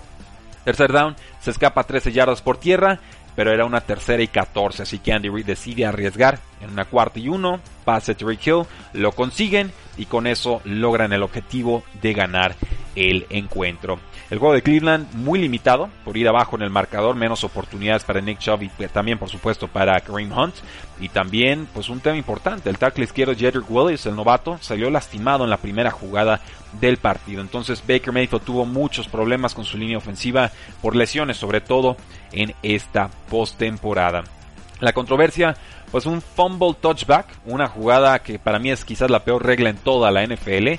Tercer 0.63 0.93
down, 0.93 1.15
se 1.41 1.49
escapa 1.49 1.83
13 1.83 2.11
yardas 2.11 2.43
por 2.43 2.57
tierra, 2.57 2.99
pero 3.35 3.51
era 3.51 3.65
una 3.65 3.81
tercera 3.81 4.21
y 4.21 4.27
14, 4.27 4.83
así 4.83 4.99
que 4.99 5.13
Andy 5.13 5.29
Reid 5.29 5.47
decide 5.47 5.87
arriesgar 5.87 6.39
en 6.61 6.69
una 6.69 6.85
cuarta 6.85 7.19
y 7.19 7.27
uno, 7.27 7.59
pase 7.83 8.15
Rick 8.19 8.45
Hill, 8.45 8.63
lo 8.93 9.11
consiguen 9.13 9.71
y 9.97 10.05
con 10.05 10.27
eso 10.27 10.61
logran 10.63 11.11
el 11.11 11.23
objetivo 11.23 11.83
de 12.03 12.13
ganar 12.13 12.55
el 12.95 13.25
encuentro. 13.29 13.99
El 14.29 14.39
juego 14.39 14.53
de 14.53 14.61
Cleveland 14.61 15.13
muy 15.13 15.39
limitado 15.39 15.89
por 16.03 16.17
ir 16.17 16.27
abajo 16.27 16.55
en 16.55 16.63
el 16.63 16.69
marcador, 16.69 17.15
menos 17.15 17.43
oportunidades 17.43 18.03
para 18.03 18.21
Nick 18.21 18.39
Chubb 18.39 18.63
y 18.63 18.69
también 18.87 19.17
por 19.17 19.29
supuesto 19.29 19.67
para 19.67 19.99
Kareem 20.01 20.31
Hunt. 20.31 20.55
Y 20.99 21.09
también 21.09 21.67
pues 21.73 21.89
un 21.89 21.99
tema 21.99 22.17
importante, 22.17 22.69
el 22.69 22.77
tackle 22.77 23.03
izquierdo 23.03 23.35
Jedrick 23.35 23.69
Willis, 23.69 24.05
el 24.05 24.15
novato, 24.15 24.57
salió 24.61 24.89
lastimado 24.89 25.43
en 25.43 25.49
la 25.49 25.57
primera 25.57 25.91
jugada 25.91 26.39
del 26.79 26.97
partido. 26.97 27.41
Entonces 27.41 27.83
Baker 27.85 28.13
Mayfield 28.13 28.43
tuvo 28.43 28.65
muchos 28.65 29.07
problemas 29.07 29.53
con 29.53 29.65
su 29.65 29.77
línea 29.77 29.97
ofensiva 29.97 30.51
por 30.81 30.95
lesiones, 30.95 31.37
sobre 31.37 31.61
todo 31.61 31.97
en 32.31 32.53
esta 32.63 33.09
postemporada. 33.29 34.23
La 34.79 34.93
controversia, 34.93 35.55
pues 35.93 36.07
un 36.07 36.23
fumble 36.23 36.73
touchback, 36.73 37.27
una 37.45 37.67
jugada 37.67 38.17
que 38.23 38.39
para 38.39 38.57
mí 38.57 38.71
es 38.71 38.83
quizás 38.83 39.11
la 39.11 39.23
peor 39.23 39.45
regla 39.45 39.69
en 39.69 39.77
toda 39.77 40.09
la 40.09 40.25
NFL, 40.25 40.69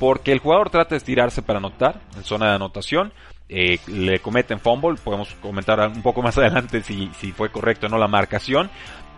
porque 0.00 0.32
el 0.32 0.38
jugador 0.38 0.70
trata 0.70 0.94
de 0.94 0.96
estirarse 0.96 1.42
para 1.42 1.58
anotar 1.58 2.00
en 2.16 2.24
zona 2.24 2.48
de 2.48 2.54
anotación, 2.54 3.12
eh, 3.50 3.78
le 3.86 4.20
cometen 4.20 4.60
fumble, 4.60 4.96
podemos 5.04 5.28
comentar 5.42 5.78
un 5.88 6.00
poco 6.00 6.22
más 6.22 6.38
adelante 6.38 6.82
si, 6.82 7.10
si 7.18 7.32
fue 7.32 7.50
correcto 7.50 7.84
o 7.84 7.90
no 7.90 7.98
la 7.98 8.08
marcación, 8.08 8.70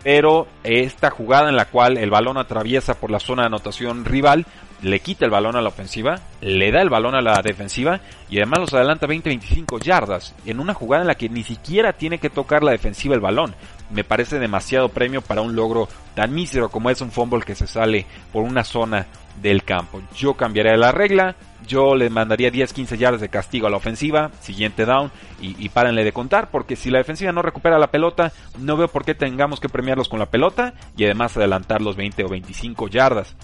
pero 0.02 0.48
esta 0.64 1.10
jugada 1.10 1.48
en 1.50 1.54
la 1.54 1.66
cual 1.66 1.98
el 1.98 2.10
balón 2.10 2.36
atraviesa 2.36 2.94
por 2.94 3.12
la 3.12 3.20
zona 3.20 3.42
de 3.42 3.46
anotación 3.46 4.04
rival, 4.04 4.46
le 4.82 5.00
quita 5.00 5.24
el 5.24 5.30
balón 5.30 5.56
a 5.56 5.62
la 5.62 5.68
ofensiva, 5.68 6.20
le 6.40 6.70
da 6.70 6.82
el 6.82 6.90
balón 6.90 7.14
a 7.14 7.22
la 7.22 7.40
defensiva 7.42 8.00
y 8.28 8.38
además 8.38 8.60
los 8.60 8.74
adelanta 8.74 9.06
20-25 9.06 9.80
yardas 9.80 10.34
en 10.44 10.60
una 10.60 10.74
jugada 10.74 11.02
en 11.02 11.08
la 11.08 11.14
que 11.14 11.28
ni 11.28 11.42
siquiera 11.42 11.92
tiene 11.94 12.18
que 12.18 12.30
tocar 12.30 12.62
la 12.62 12.72
defensiva 12.72 13.14
el 13.14 13.20
balón. 13.20 13.54
Me 13.90 14.04
parece 14.04 14.38
demasiado 14.38 14.88
premio 14.88 15.22
para 15.22 15.42
un 15.42 15.54
logro 15.54 15.88
tan 16.14 16.34
mísero 16.34 16.68
como 16.68 16.90
es 16.90 17.00
un 17.00 17.10
fumble 17.10 17.44
que 17.44 17.54
se 17.54 17.66
sale 17.66 18.06
por 18.32 18.42
una 18.42 18.64
zona 18.64 19.06
del 19.40 19.64
campo. 19.64 20.00
Yo 20.16 20.34
cambiaría 20.34 20.76
la 20.76 20.92
regla, 20.92 21.36
yo 21.66 21.94
le 21.94 22.10
mandaría 22.10 22.52
10-15 22.52 22.96
yardas 22.96 23.20
de 23.20 23.28
castigo 23.28 23.66
a 23.66 23.70
la 23.70 23.76
ofensiva, 23.76 24.30
siguiente 24.40 24.84
down 24.84 25.10
y, 25.40 25.64
y, 25.64 25.68
párenle 25.70 26.04
de 26.04 26.12
contar, 26.12 26.50
porque 26.50 26.76
si 26.76 26.90
la 26.90 26.98
defensiva 26.98 27.32
no 27.32 27.42
recupera 27.42 27.78
la 27.78 27.90
pelota, 27.90 28.32
no 28.58 28.76
veo 28.76 28.88
por 28.88 29.04
qué 29.04 29.14
tengamos 29.14 29.60
que 29.60 29.68
premiarlos 29.68 30.08
con 30.08 30.18
la 30.18 30.30
pelota 30.30 30.74
y 30.96 31.04
además 31.04 31.36
adelantar 31.36 31.80
los 31.82 31.96
20 31.96 32.24
o 32.24 32.28
25 32.28 32.88
yardas. 32.88 33.34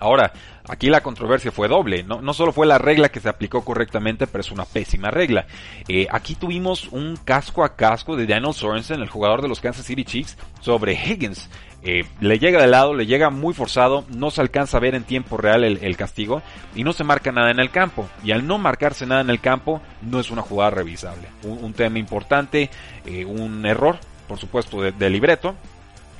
Ahora, 0.00 0.32
aquí 0.66 0.88
la 0.88 1.02
controversia 1.02 1.52
fue 1.52 1.68
doble, 1.68 2.02
no, 2.02 2.32
solo 2.32 2.52
fue 2.52 2.66
la 2.66 2.78
regla 2.78 3.10
que 3.10 3.20
se 3.20 3.28
aplicó 3.28 3.62
correctamente, 3.62 4.26
pero 4.26 4.40
es 4.40 4.50
una 4.50 4.64
pésima 4.64 5.10
regla. 5.10 5.46
Eh, 5.88 6.06
aquí 6.10 6.34
tuvimos 6.34 6.88
un 6.88 7.16
casco 7.16 7.62
a 7.64 7.76
casco 7.76 8.16
de 8.16 8.26
Daniel 8.26 8.54
Sorensen, 8.54 9.02
el 9.02 9.10
jugador 9.10 9.42
de 9.42 9.48
los 9.48 9.60
Kansas 9.60 9.84
City 9.84 10.04
Chiefs, 10.04 10.38
sobre 10.60 10.94
Higgins. 10.94 11.50
Eh, 11.82 12.04
le 12.20 12.38
llega 12.38 12.60
de 12.60 12.66
lado, 12.66 12.94
le 12.94 13.06
llega 13.06 13.28
muy 13.28 13.52
forzado, 13.52 14.04
no 14.08 14.30
se 14.30 14.40
alcanza 14.40 14.78
a 14.78 14.80
ver 14.80 14.94
en 14.94 15.04
tiempo 15.04 15.36
real 15.36 15.64
el, 15.64 15.96
castigo 15.96 16.42
y 16.74 16.84
no 16.84 16.92
se 16.92 17.04
marca 17.04 17.30
nada 17.30 17.50
en 17.50 17.60
el 17.60 17.70
campo. 17.70 18.08
Y 18.24 18.32
al 18.32 18.46
no 18.46 18.56
marcarse 18.56 19.04
nada 19.04 19.20
en 19.20 19.30
el 19.30 19.40
campo, 19.40 19.82
no 20.00 20.18
es 20.18 20.30
una 20.30 20.42
jugada 20.42 20.70
revisable. 20.70 21.28
Un, 21.42 21.74
tema 21.74 21.98
importante, 21.98 22.70
eh, 23.04 23.26
un 23.26 23.66
error, 23.66 23.98
por 24.26 24.38
supuesto, 24.38 24.80
de 24.80 25.10
libreto, 25.10 25.56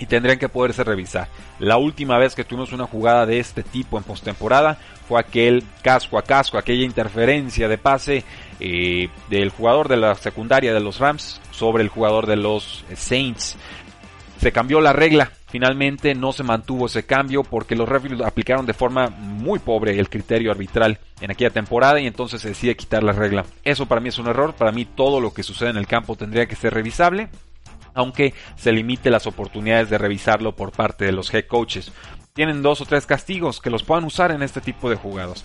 y 0.01 0.07
tendrían 0.07 0.39
que 0.39 0.49
poderse 0.49 0.83
revisar. 0.83 1.29
La 1.59 1.77
última 1.77 2.19
vez 2.19 2.35
que 2.35 2.43
tuvimos 2.43 2.73
una 2.73 2.87
jugada 2.87 3.27
de 3.27 3.39
este 3.39 3.63
tipo 3.63 3.99
en 3.99 4.03
postemporada 4.03 4.79
fue 5.07 5.21
aquel 5.21 5.63
casco 5.83 6.19
a 6.19 6.23
casco, 6.23 6.57
aquella 6.57 6.85
interferencia 6.85 7.69
de 7.69 7.79
pase 7.79 8.25
eh, 8.59 9.09
del 9.29 9.51
jugador 9.51 9.89
de 9.89 9.99
la 9.99 10.15
secundaria 10.15 10.73
de 10.73 10.81
los 10.81 10.99
Rams 10.99 11.41
sobre 11.51 11.83
el 11.83 11.91
jugador 11.91 12.27
de 12.27 12.37
los 12.37 12.85
Saints. 12.95 13.59
Se 14.39 14.53
cambió 14.53 14.81
la 14.81 14.95
regla, 14.95 15.33
finalmente 15.49 16.15
no 16.15 16.33
se 16.33 16.45
mantuvo 16.45 16.87
ese 16.87 17.05
cambio 17.05 17.43
porque 17.43 17.77
los 17.77 17.87
referees 17.87 18.23
aplicaron 18.23 18.65
de 18.65 18.73
forma 18.73 19.09
muy 19.09 19.59
pobre 19.59 19.99
el 19.99 20.09
criterio 20.09 20.51
arbitral 20.51 20.99
en 21.21 21.31
aquella 21.31 21.51
temporada 21.51 22.01
y 22.01 22.07
entonces 22.07 22.41
se 22.41 22.49
decide 22.49 22.75
quitar 22.75 23.03
la 23.03 23.13
regla. 23.13 23.45
Eso 23.65 23.85
para 23.85 24.01
mí 24.01 24.09
es 24.09 24.19
un 24.19 24.29
error, 24.29 24.55
para 24.55 24.73
mí 24.73 24.87
todo 24.87 25.21
lo 25.21 25.35
que 25.35 25.43
sucede 25.43 25.69
en 25.69 25.77
el 25.77 25.87
campo 25.87 26.17
tendría 26.17 26.47
que 26.47 26.57
ser 26.57 26.73
revisable 26.73 27.29
aunque 27.95 28.35
se 28.57 28.73
limite 28.73 29.11
las 29.11 29.27
oportunidades 29.27 29.91
de 29.91 29.99
revisarlo 29.99 30.55
por 30.57 30.73
parte 30.73 31.05
de 31.05 31.13
los 31.13 31.33
head 31.33 31.47
coaches. 31.47 31.93
Tienen 32.33 32.63
dos 32.63 32.81
o 32.81 32.87
tres 32.87 33.07
castigos 33.07 33.61
que 33.61 33.71
los 33.71 33.83
puedan 33.83 34.05
usar 34.05 34.31
en 34.31 34.43
este 34.43 34.61
tipo 34.61 34.89
de 34.89 34.97
jugados. 34.97 35.45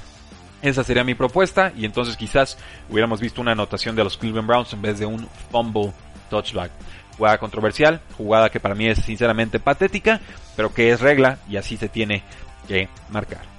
Esa 0.62 0.84
sería 0.84 1.04
mi 1.04 1.16
propuesta 1.16 1.72
y 1.76 1.86
entonces 1.86 2.18
quizás 2.18 2.58
hubiéramos 2.90 3.22
visto 3.22 3.42
una 3.42 3.52
anotación 3.52 3.96
de 3.96 4.04
los 4.04 4.18
Cleveland 4.18 4.48
Browns 4.48 4.74
en 4.74 4.82
vez 4.82 5.00
de 5.00 5.06
un 5.06 5.28
fumble 5.52 5.94
touchback. 6.30 6.72
Jugada 7.18 7.38
controversial, 7.38 8.02
jugada 8.18 8.50
que 8.50 8.60
para 8.60 8.76
mí 8.76 8.88
es 8.88 9.00
sinceramente 9.00 9.60
patética, 9.60 10.22
pero 10.56 10.74
que 10.74 10.90
es 10.92 11.00
regla 11.00 11.40
y 11.50 11.58
así 11.58 11.78
se 11.78 11.88
tiene 11.88 12.24
que 12.68 12.90
marcar. 13.10 13.55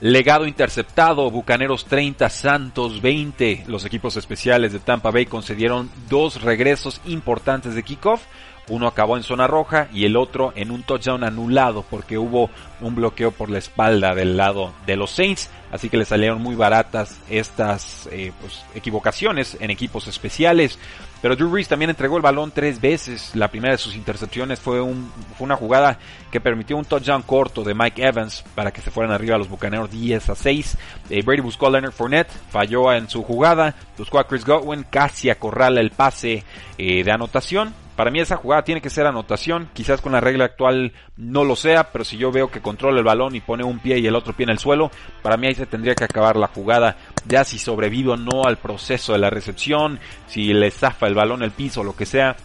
Legado 0.00 0.46
interceptado, 0.46 1.28
Bucaneros 1.28 1.84
30, 1.86 2.30
Santos 2.30 3.02
20. 3.02 3.64
Los 3.66 3.84
equipos 3.84 4.16
especiales 4.16 4.72
de 4.72 4.78
Tampa 4.78 5.10
Bay 5.10 5.26
concedieron 5.26 5.90
dos 6.08 6.40
regresos 6.42 7.00
importantes 7.06 7.74
de 7.74 7.82
kickoff. 7.82 8.22
Uno 8.68 8.86
acabó 8.86 9.16
en 9.16 9.22
zona 9.22 9.46
roja 9.46 9.88
y 9.92 10.04
el 10.04 10.16
otro 10.16 10.52
en 10.56 10.70
un 10.70 10.82
touchdown 10.82 11.24
anulado 11.24 11.84
porque 11.88 12.18
hubo 12.18 12.50
un 12.80 12.94
bloqueo 12.94 13.32
por 13.32 13.50
la 13.50 13.58
espalda 13.58 14.14
del 14.14 14.36
lado 14.36 14.72
de 14.86 14.96
los 14.96 15.10
Saints. 15.10 15.50
Así 15.70 15.90
que 15.90 15.98
le 15.98 16.04
salieron 16.04 16.42
muy 16.42 16.54
baratas 16.54 17.20
estas 17.28 18.08
eh, 18.10 18.32
pues, 18.40 18.64
equivocaciones 18.74 19.56
en 19.60 19.70
equipos 19.70 20.06
especiales. 20.06 20.78
Pero 21.20 21.34
Drew 21.34 21.50
Brees 21.50 21.68
también 21.68 21.90
entregó 21.90 22.16
el 22.16 22.22
balón 22.22 22.52
tres 22.52 22.80
veces. 22.80 23.34
La 23.34 23.48
primera 23.48 23.72
de 23.72 23.78
sus 23.78 23.96
intercepciones 23.96 24.60
fue, 24.60 24.80
un, 24.80 25.10
fue 25.36 25.44
una 25.44 25.56
jugada 25.56 25.98
que 26.30 26.40
permitió 26.40 26.76
un 26.76 26.84
touchdown 26.84 27.22
corto 27.22 27.64
de 27.64 27.74
Mike 27.74 28.02
Evans 28.02 28.44
para 28.54 28.70
que 28.70 28.80
se 28.80 28.90
fueran 28.90 29.12
arriba 29.12 29.36
los 29.36 29.48
Bucaneros 29.48 29.90
10 29.90 30.30
a 30.30 30.34
6. 30.34 30.78
Eh, 31.10 31.22
Brady 31.22 31.40
buscó 31.40 31.66
a 31.66 31.70
Leonard 31.70 31.92
Fournette, 31.92 32.30
falló 32.50 32.92
en 32.92 33.08
su 33.08 33.22
jugada, 33.22 33.74
buscó 33.96 34.20
a 34.20 34.28
Chris 34.28 34.44
Godwin, 34.44 34.86
casi 34.88 35.28
acorrala 35.28 35.80
el 35.80 35.90
pase 35.90 36.44
eh, 36.78 37.02
de 37.02 37.10
anotación. 37.10 37.74
Para 37.98 38.12
mí 38.12 38.20
esa 38.20 38.36
jugada 38.36 38.62
tiene 38.62 38.80
que 38.80 38.90
ser 38.90 39.08
anotación, 39.08 39.70
quizás 39.72 40.00
con 40.00 40.12
la 40.12 40.20
regla 40.20 40.44
actual 40.44 40.92
no 41.16 41.42
lo 41.42 41.56
sea, 41.56 41.90
pero 41.90 42.04
si 42.04 42.16
yo 42.16 42.30
veo 42.30 42.48
que 42.48 42.60
controla 42.60 42.98
el 42.98 43.04
balón 43.04 43.34
y 43.34 43.40
pone 43.40 43.64
un 43.64 43.80
pie 43.80 43.98
y 43.98 44.06
el 44.06 44.14
otro 44.14 44.34
pie 44.34 44.44
en 44.44 44.50
el 44.50 44.60
suelo, 44.60 44.92
para 45.20 45.36
mí 45.36 45.48
ahí 45.48 45.56
se 45.56 45.66
tendría 45.66 45.96
que 45.96 46.04
acabar 46.04 46.36
la 46.36 46.46
jugada, 46.46 46.96
ya 47.26 47.42
si 47.42 47.58
sobrevive 47.58 48.12
o 48.12 48.16
no 48.16 48.44
al 48.44 48.58
proceso 48.58 49.14
de 49.14 49.18
la 49.18 49.30
recepción, 49.30 49.98
si 50.28 50.52
le 50.52 50.70
zafa 50.70 51.08
el 51.08 51.16
balón 51.16 51.42
el 51.42 51.50
piso 51.50 51.82
lo 51.82 51.96
que 51.96 52.06
sea, 52.06 52.36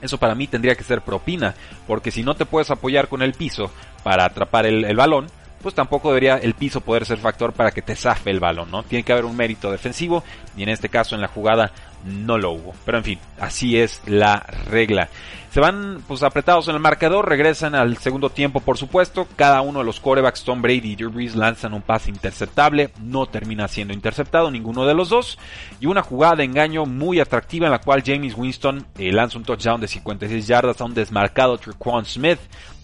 eso 0.00 0.16
para 0.16 0.34
mí 0.34 0.46
tendría 0.46 0.74
que 0.74 0.84
ser 0.84 1.02
propina, 1.02 1.54
porque 1.86 2.10
si 2.10 2.22
no 2.22 2.34
te 2.34 2.46
puedes 2.46 2.70
apoyar 2.70 3.08
con 3.08 3.20
el 3.20 3.34
piso 3.34 3.70
para 4.02 4.24
atrapar 4.24 4.64
el, 4.64 4.86
el 4.86 4.96
balón, 4.96 5.26
pues 5.60 5.74
tampoco 5.74 6.08
debería 6.08 6.38
el 6.38 6.54
piso 6.54 6.80
poder 6.80 7.04
ser 7.04 7.18
factor 7.18 7.52
para 7.52 7.72
que 7.72 7.82
te 7.82 7.94
zafe 7.94 8.30
el 8.30 8.40
balón, 8.40 8.70
¿no? 8.70 8.82
Tiene 8.82 9.02
que 9.02 9.12
haber 9.12 9.26
un 9.26 9.36
mérito 9.36 9.70
defensivo 9.70 10.24
y 10.56 10.62
en 10.62 10.70
este 10.70 10.88
caso 10.88 11.14
en 11.14 11.20
la 11.20 11.28
jugada 11.28 11.72
no 12.04 12.38
lo 12.38 12.52
hubo. 12.52 12.74
Pero 12.84 12.98
en 12.98 13.04
fin, 13.04 13.18
así 13.38 13.78
es 13.78 14.02
la 14.06 14.40
regla. 14.70 15.08
Se 15.54 15.60
van 15.60 16.02
pues 16.08 16.24
apretados 16.24 16.66
en 16.66 16.74
el 16.74 16.80
marcador, 16.80 17.28
regresan 17.28 17.76
al 17.76 17.96
segundo 17.98 18.28
tiempo 18.28 18.58
por 18.58 18.76
supuesto. 18.76 19.28
Cada 19.36 19.60
uno 19.60 19.78
de 19.78 19.84
los 19.84 20.00
corebacks, 20.00 20.42
Tom 20.42 20.60
Brady 20.60 20.92
y 20.92 20.96
Drew 20.96 21.12
Brees, 21.12 21.36
lanzan 21.36 21.74
un 21.74 21.82
pase 21.82 22.10
interceptable. 22.10 22.90
No 23.00 23.26
termina 23.26 23.68
siendo 23.68 23.94
interceptado 23.94 24.50
ninguno 24.50 24.84
de 24.84 24.94
los 24.94 25.10
dos. 25.10 25.38
Y 25.78 25.86
una 25.86 26.02
jugada 26.02 26.36
de 26.36 26.44
engaño 26.44 26.86
muy 26.86 27.20
atractiva 27.20 27.66
en 27.66 27.72
la 27.72 27.80
cual 27.80 28.02
James 28.04 28.34
Winston 28.36 28.84
eh, 28.98 29.12
lanza 29.12 29.38
un 29.38 29.44
touchdown 29.44 29.80
de 29.80 29.86
56 29.86 30.44
yardas 30.44 30.80
a 30.80 30.84
un 30.84 30.94
desmarcado 30.94 31.56
Triquan 31.56 32.04
Smith. 32.04 32.40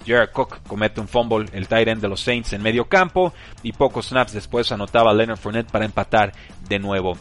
Jared 0.07 0.31
Cook 0.31 0.61
comete 0.67 1.01
un 1.01 1.09
fumble, 1.09 1.49
el 1.53 1.69
tight 1.69 1.89
end 1.89 2.01
de 2.01 2.09
los 2.09 2.21
Saints 2.21 2.53
en 2.53 2.63
medio 2.63 2.89
campo 2.89 3.35
y 3.63 3.73
pocos 3.73 4.07
snaps 4.07 4.33
después 4.33 4.71
anotaba 4.73 5.13
Leonard 5.13 5.39
Fournette 5.39 5.71
para 5.71 5.85
empatar 5.85 6.33
de 6.69 6.79
nuevo 6.79 7.19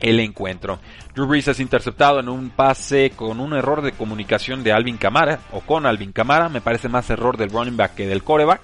el 0.00 0.20
encuentro. 0.20 0.78
Drew 1.14 1.26
Brees 1.26 1.48
es 1.48 1.60
interceptado 1.60 2.20
en 2.20 2.28
un 2.28 2.50
pase 2.50 3.12
con 3.14 3.40
un 3.40 3.54
error 3.54 3.82
de 3.82 3.92
comunicación 3.92 4.64
de 4.64 4.72
Alvin 4.72 4.96
Kamara 4.96 5.40
o 5.52 5.60
con 5.60 5.86
Alvin 5.86 6.12
Kamara, 6.12 6.48
me 6.48 6.60
parece 6.60 6.88
más 6.88 7.08
error 7.10 7.36
del 7.36 7.50
running 7.50 7.76
back 7.76 7.94
que 7.94 8.06
del 8.06 8.22
quarterback. 8.22 8.62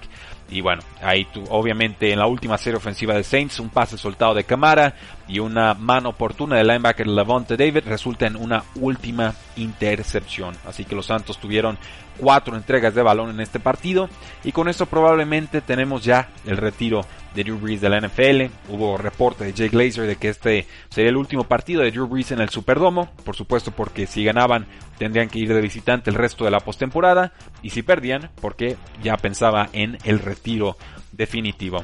Y 0.51 0.59
bueno, 0.59 0.81
ahí 1.01 1.25
obviamente 1.49 2.11
en 2.11 2.19
la 2.19 2.27
última 2.27 2.57
serie 2.57 2.77
ofensiva 2.77 3.13
de 3.13 3.23
Saints, 3.23 3.59
un 3.61 3.69
pase 3.69 3.97
soltado 3.97 4.33
de 4.33 4.43
Camara 4.43 4.95
y 5.27 5.39
una 5.39 5.73
mano 5.73 6.09
oportuna 6.09 6.57
del 6.57 6.67
linebacker 6.67 7.07
Levante 7.07 7.55
David 7.55 7.83
resulta 7.85 8.27
en 8.27 8.35
una 8.35 8.61
última 8.75 9.33
intercepción. 9.55 10.53
Así 10.67 10.83
que 10.83 10.93
los 10.93 11.05
Santos 11.05 11.37
tuvieron 11.37 11.77
cuatro 12.17 12.57
entregas 12.57 12.93
de 12.93 13.01
balón 13.01 13.29
en 13.29 13.39
este 13.39 13.61
partido 13.61 14.09
y 14.43 14.51
con 14.51 14.67
esto 14.67 14.85
probablemente 14.85 15.61
tenemos 15.61 16.03
ya 16.03 16.29
el 16.45 16.57
retiro 16.57 17.05
de 17.33 17.45
Drew 17.45 17.57
Brees 17.57 17.79
de 17.79 17.89
la 17.89 18.01
NFL. 18.01 18.53
Hubo 18.69 18.97
reporte 18.97 19.45
de 19.45 19.53
Jay 19.53 19.69
Glazer 19.69 20.05
de 20.05 20.17
que 20.17 20.29
este 20.29 20.67
sería 20.89 21.09
el 21.09 21.17
último 21.17 21.45
partido 21.45 21.81
de 21.81 21.91
Drew 21.91 22.07
Brees 22.07 22.31
en 22.31 22.41
el 22.41 22.49
Superdomo, 22.49 23.09
por 23.23 23.37
supuesto 23.37 23.71
porque 23.71 24.05
si 24.05 24.25
ganaban 24.25 24.67
tendrían 25.01 25.29
que 25.29 25.39
ir 25.39 25.51
de 25.51 25.61
visitante 25.61 26.11
el 26.11 26.15
resto 26.15 26.45
de 26.45 26.51
la 26.51 26.59
postemporada 26.59 27.33
y 27.63 27.71
si 27.71 27.81
perdían 27.81 28.29
porque 28.39 28.77
ya 29.01 29.17
pensaba 29.17 29.67
en 29.73 29.97
el 30.03 30.19
retiro 30.19 30.77
definitivo 31.11 31.83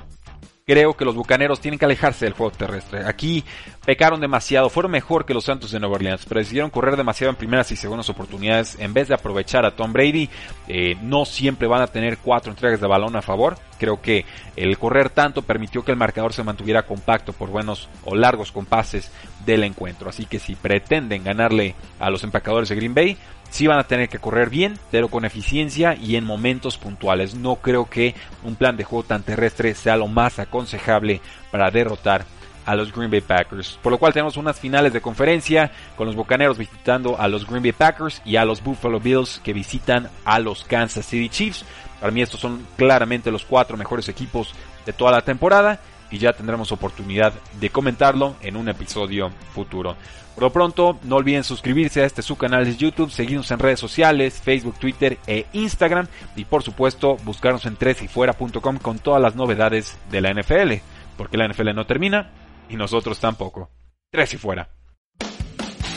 creo 0.68 0.98
que 0.98 1.06
los 1.06 1.16
Bucaneros 1.16 1.62
tienen 1.62 1.80
que 1.80 1.86
alejarse 1.86 2.26
del 2.26 2.34
juego 2.34 2.52
terrestre. 2.52 3.06
Aquí 3.06 3.46
pecaron 3.86 4.20
demasiado, 4.20 4.70
fueron 4.70 4.92
mejor 4.92 5.26
que 5.26 5.34
los 5.34 5.46
Santos 5.46 5.72
de 5.72 5.80
Nueva 5.80 5.96
Orleans, 5.96 6.26
pero 6.28 6.42
decidieron 6.42 6.70
correr 6.70 6.98
demasiado 6.98 7.32
en 7.32 7.38
primeras 7.38 7.72
y 7.72 7.78
segundas 7.78 8.10
oportunidades 8.10 8.76
en 8.78 8.94
vez 8.94 9.08
de 9.08 9.14
aprovechar 9.14 9.66
a 9.66 9.78
Tom 9.78 9.94
Brady. 9.94 10.30
Eh, 10.68 10.98
no 11.02 11.24
siempre 11.24 11.70
van 11.70 11.82
a 11.82 11.88
tener 11.88 12.18
cuatro 12.18 12.52
entregas 12.52 12.82
de 12.82 12.88
balón 12.88 13.16
a 13.16 13.22
favor. 13.22 13.58
Creo 13.80 14.02
que 14.02 14.26
el 14.58 14.78
correr 14.78 15.10
tanto 15.10 15.42
permitió 15.42 15.86
que 15.86 15.92
el 15.92 15.98
marcador 15.98 16.34
se 16.34 16.44
mantuviera 16.44 16.86
compacto 16.86 17.32
por 17.32 17.50
buenos 17.50 17.88
o 18.04 18.14
largos 18.16 18.52
compases 18.52 19.10
del 19.46 19.64
encuentro. 19.64 20.10
Así 20.10 20.26
que 20.26 20.38
si 20.38 20.56
pretenden 20.56 21.24
ganarle 21.24 21.76
a 21.98 22.10
los 22.10 22.26
empacadores 22.26 22.68
de 22.68 22.76
Green 22.76 22.94
Bay, 22.94 23.18
sí 23.50 23.68
van 23.68 23.80
a 23.80 23.88
tener 23.88 24.10
que 24.10 24.20
correr 24.20 24.50
bien, 24.50 24.80
pero 24.92 25.08
con 25.08 25.26
eficiencia 25.26 25.96
y 25.96 26.16
en 26.16 26.24
momentos 26.24 26.78
puntuales. 26.78 27.36
No 27.36 27.56
creo 27.56 27.90
que 27.90 28.16
un 28.44 28.56
plan 28.56 28.78
de 28.78 28.84
juego 28.84 29.04
tan 29.04 29.24
terrestre 29.24 29.74
sea 29.76 29.98
lo 29.98 30.08
más 30.08 30.40
aconsejable 30.40 31.22
para 31.52 31.72
derrotar 31.72 32.26
a 32.66 32.76
los 32.76 32.94
Green 32.94 33.10
Bay 33.10 33.22
Packers. 33.22 33.80
Por 33.82 33.94
lo 33.94 33.98
cual 33.98 34.12
tenemos 34.12 34.36
unas 34.36 34.60
finales 34.60 34.92
de 34.92 35.00
conferencia 35.00 35.72
con 35.96 36.06
los 36.06 36.16
Bucaneros 36.16 36.58
visitando 36.58 37.20
a 37.20 37.28
los 37.30 37.48
Green 37.48 37.64
Bay 37.64 37.72
Packers 37.72 38.22
y 38.26 38.36
a 38.36 38.44
los 38.44 38.62
Buffalo 38.62 39.00
Bills 39.00 39.40
que 39.42 39.54
visitan 39.54 40.10
a 40.26 40.40
los 40.40 40.66
Kansas 40.66 41.06
City 41.06 41.30
Chiefs. 41.30 41.64
Para 42.02 42.12
mí 42.12 42.22
estos 42.22 42.42
son 42.42 42.68
claramente 42.76 43.32
los 43.32 43.46
cuatro 43.46 43.78
mejores 43.78 44.10
equipos 44.10 44.54
de 44.86 44.92
toda 44.92 45.12
la 45.12 45.22
temporada 45.22 45.80
y 46.12 46.18
ya 46.18 46.34
tendremos 46.34 46.72
oportunidad 46.72 47.34
de 47.60 47.70
comentarlo 47.70 48.36
en 48.42 48.58
un 48.58 48.70
episodio 48.70 49.32
futuro. 49.54 49.96
Por 50.36 50.44
lo 50.44 50.54
pronto, 50.54 51.00
no 51.04 51.16
olviden 51.16 51.44
suscribirse 51.44 52.02
a 52.02 52.06
este 52.06 52.22
su 52.22 52.36
canal 52.36 52.64
de 52.64 52.78
YouTube, 52.78 53.10
seguirnos 53.10 53.50
en 53.50 53.58
redes 53.58 53.80
sociales, 53.80 54.40
Facebook, 54.40 54.78
Twitter 54.80 55.18
e 55.26 55.48
Instagram 55.54 56.08
y 56.36 56.46
por 56.46 56.62
supuesto 56.62 57.18
buscarnos 57.24 57.66
en 57.66 57.76
tresyfuera.com 57.76 58.78
con 58.78 59.00
todas 59.00 59.22
las 59.22 59.36
novedades 59.36 59.98
de 60.12 60.22
la 60.22 60.32
NFL, 60.32 60.74
porque 61.18 61.38
la 61.38 61.48
NFL 61.48 61.74
no 61.74 61.88
termina 61.88 62.30
y 62.70 62.76
nosotros 62.76 63.20
tampoco. 63.20 63.72
Tres 64.12 64.34
y 64.36 64.38
fuera. 64.38 64.70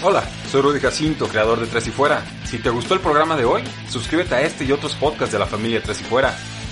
Hola, 0.02 0.24
soy 0.50 0.62
Rudy 0.62 0.80
Jacinto, 0.80 1.28
creador 1.28 1.60
de 1.60 1.66
Tres 1.66 1.86
y 1.88 1.90
Fuera. 1.90 2.24
Si 2.44 2.58
te 2.58 2.70
gustó 2.70 2.94
el 2.94 3.00
programa 3.00 3.36
de 3.36 3.44
hoy, 3.44 3.62
suscríbete 3.90 4.34
a 4.34 4.40
este 4.40 4.64
y 4.64 4.72
otros 4.72 4.94
podcasts 4.94 5.32
de 5.32 5.38
la 5.38 5.44
familia 5.44 5.82
Tres 5.82 6.00
y 6.00 6.04
Fuera. 6.04 6.34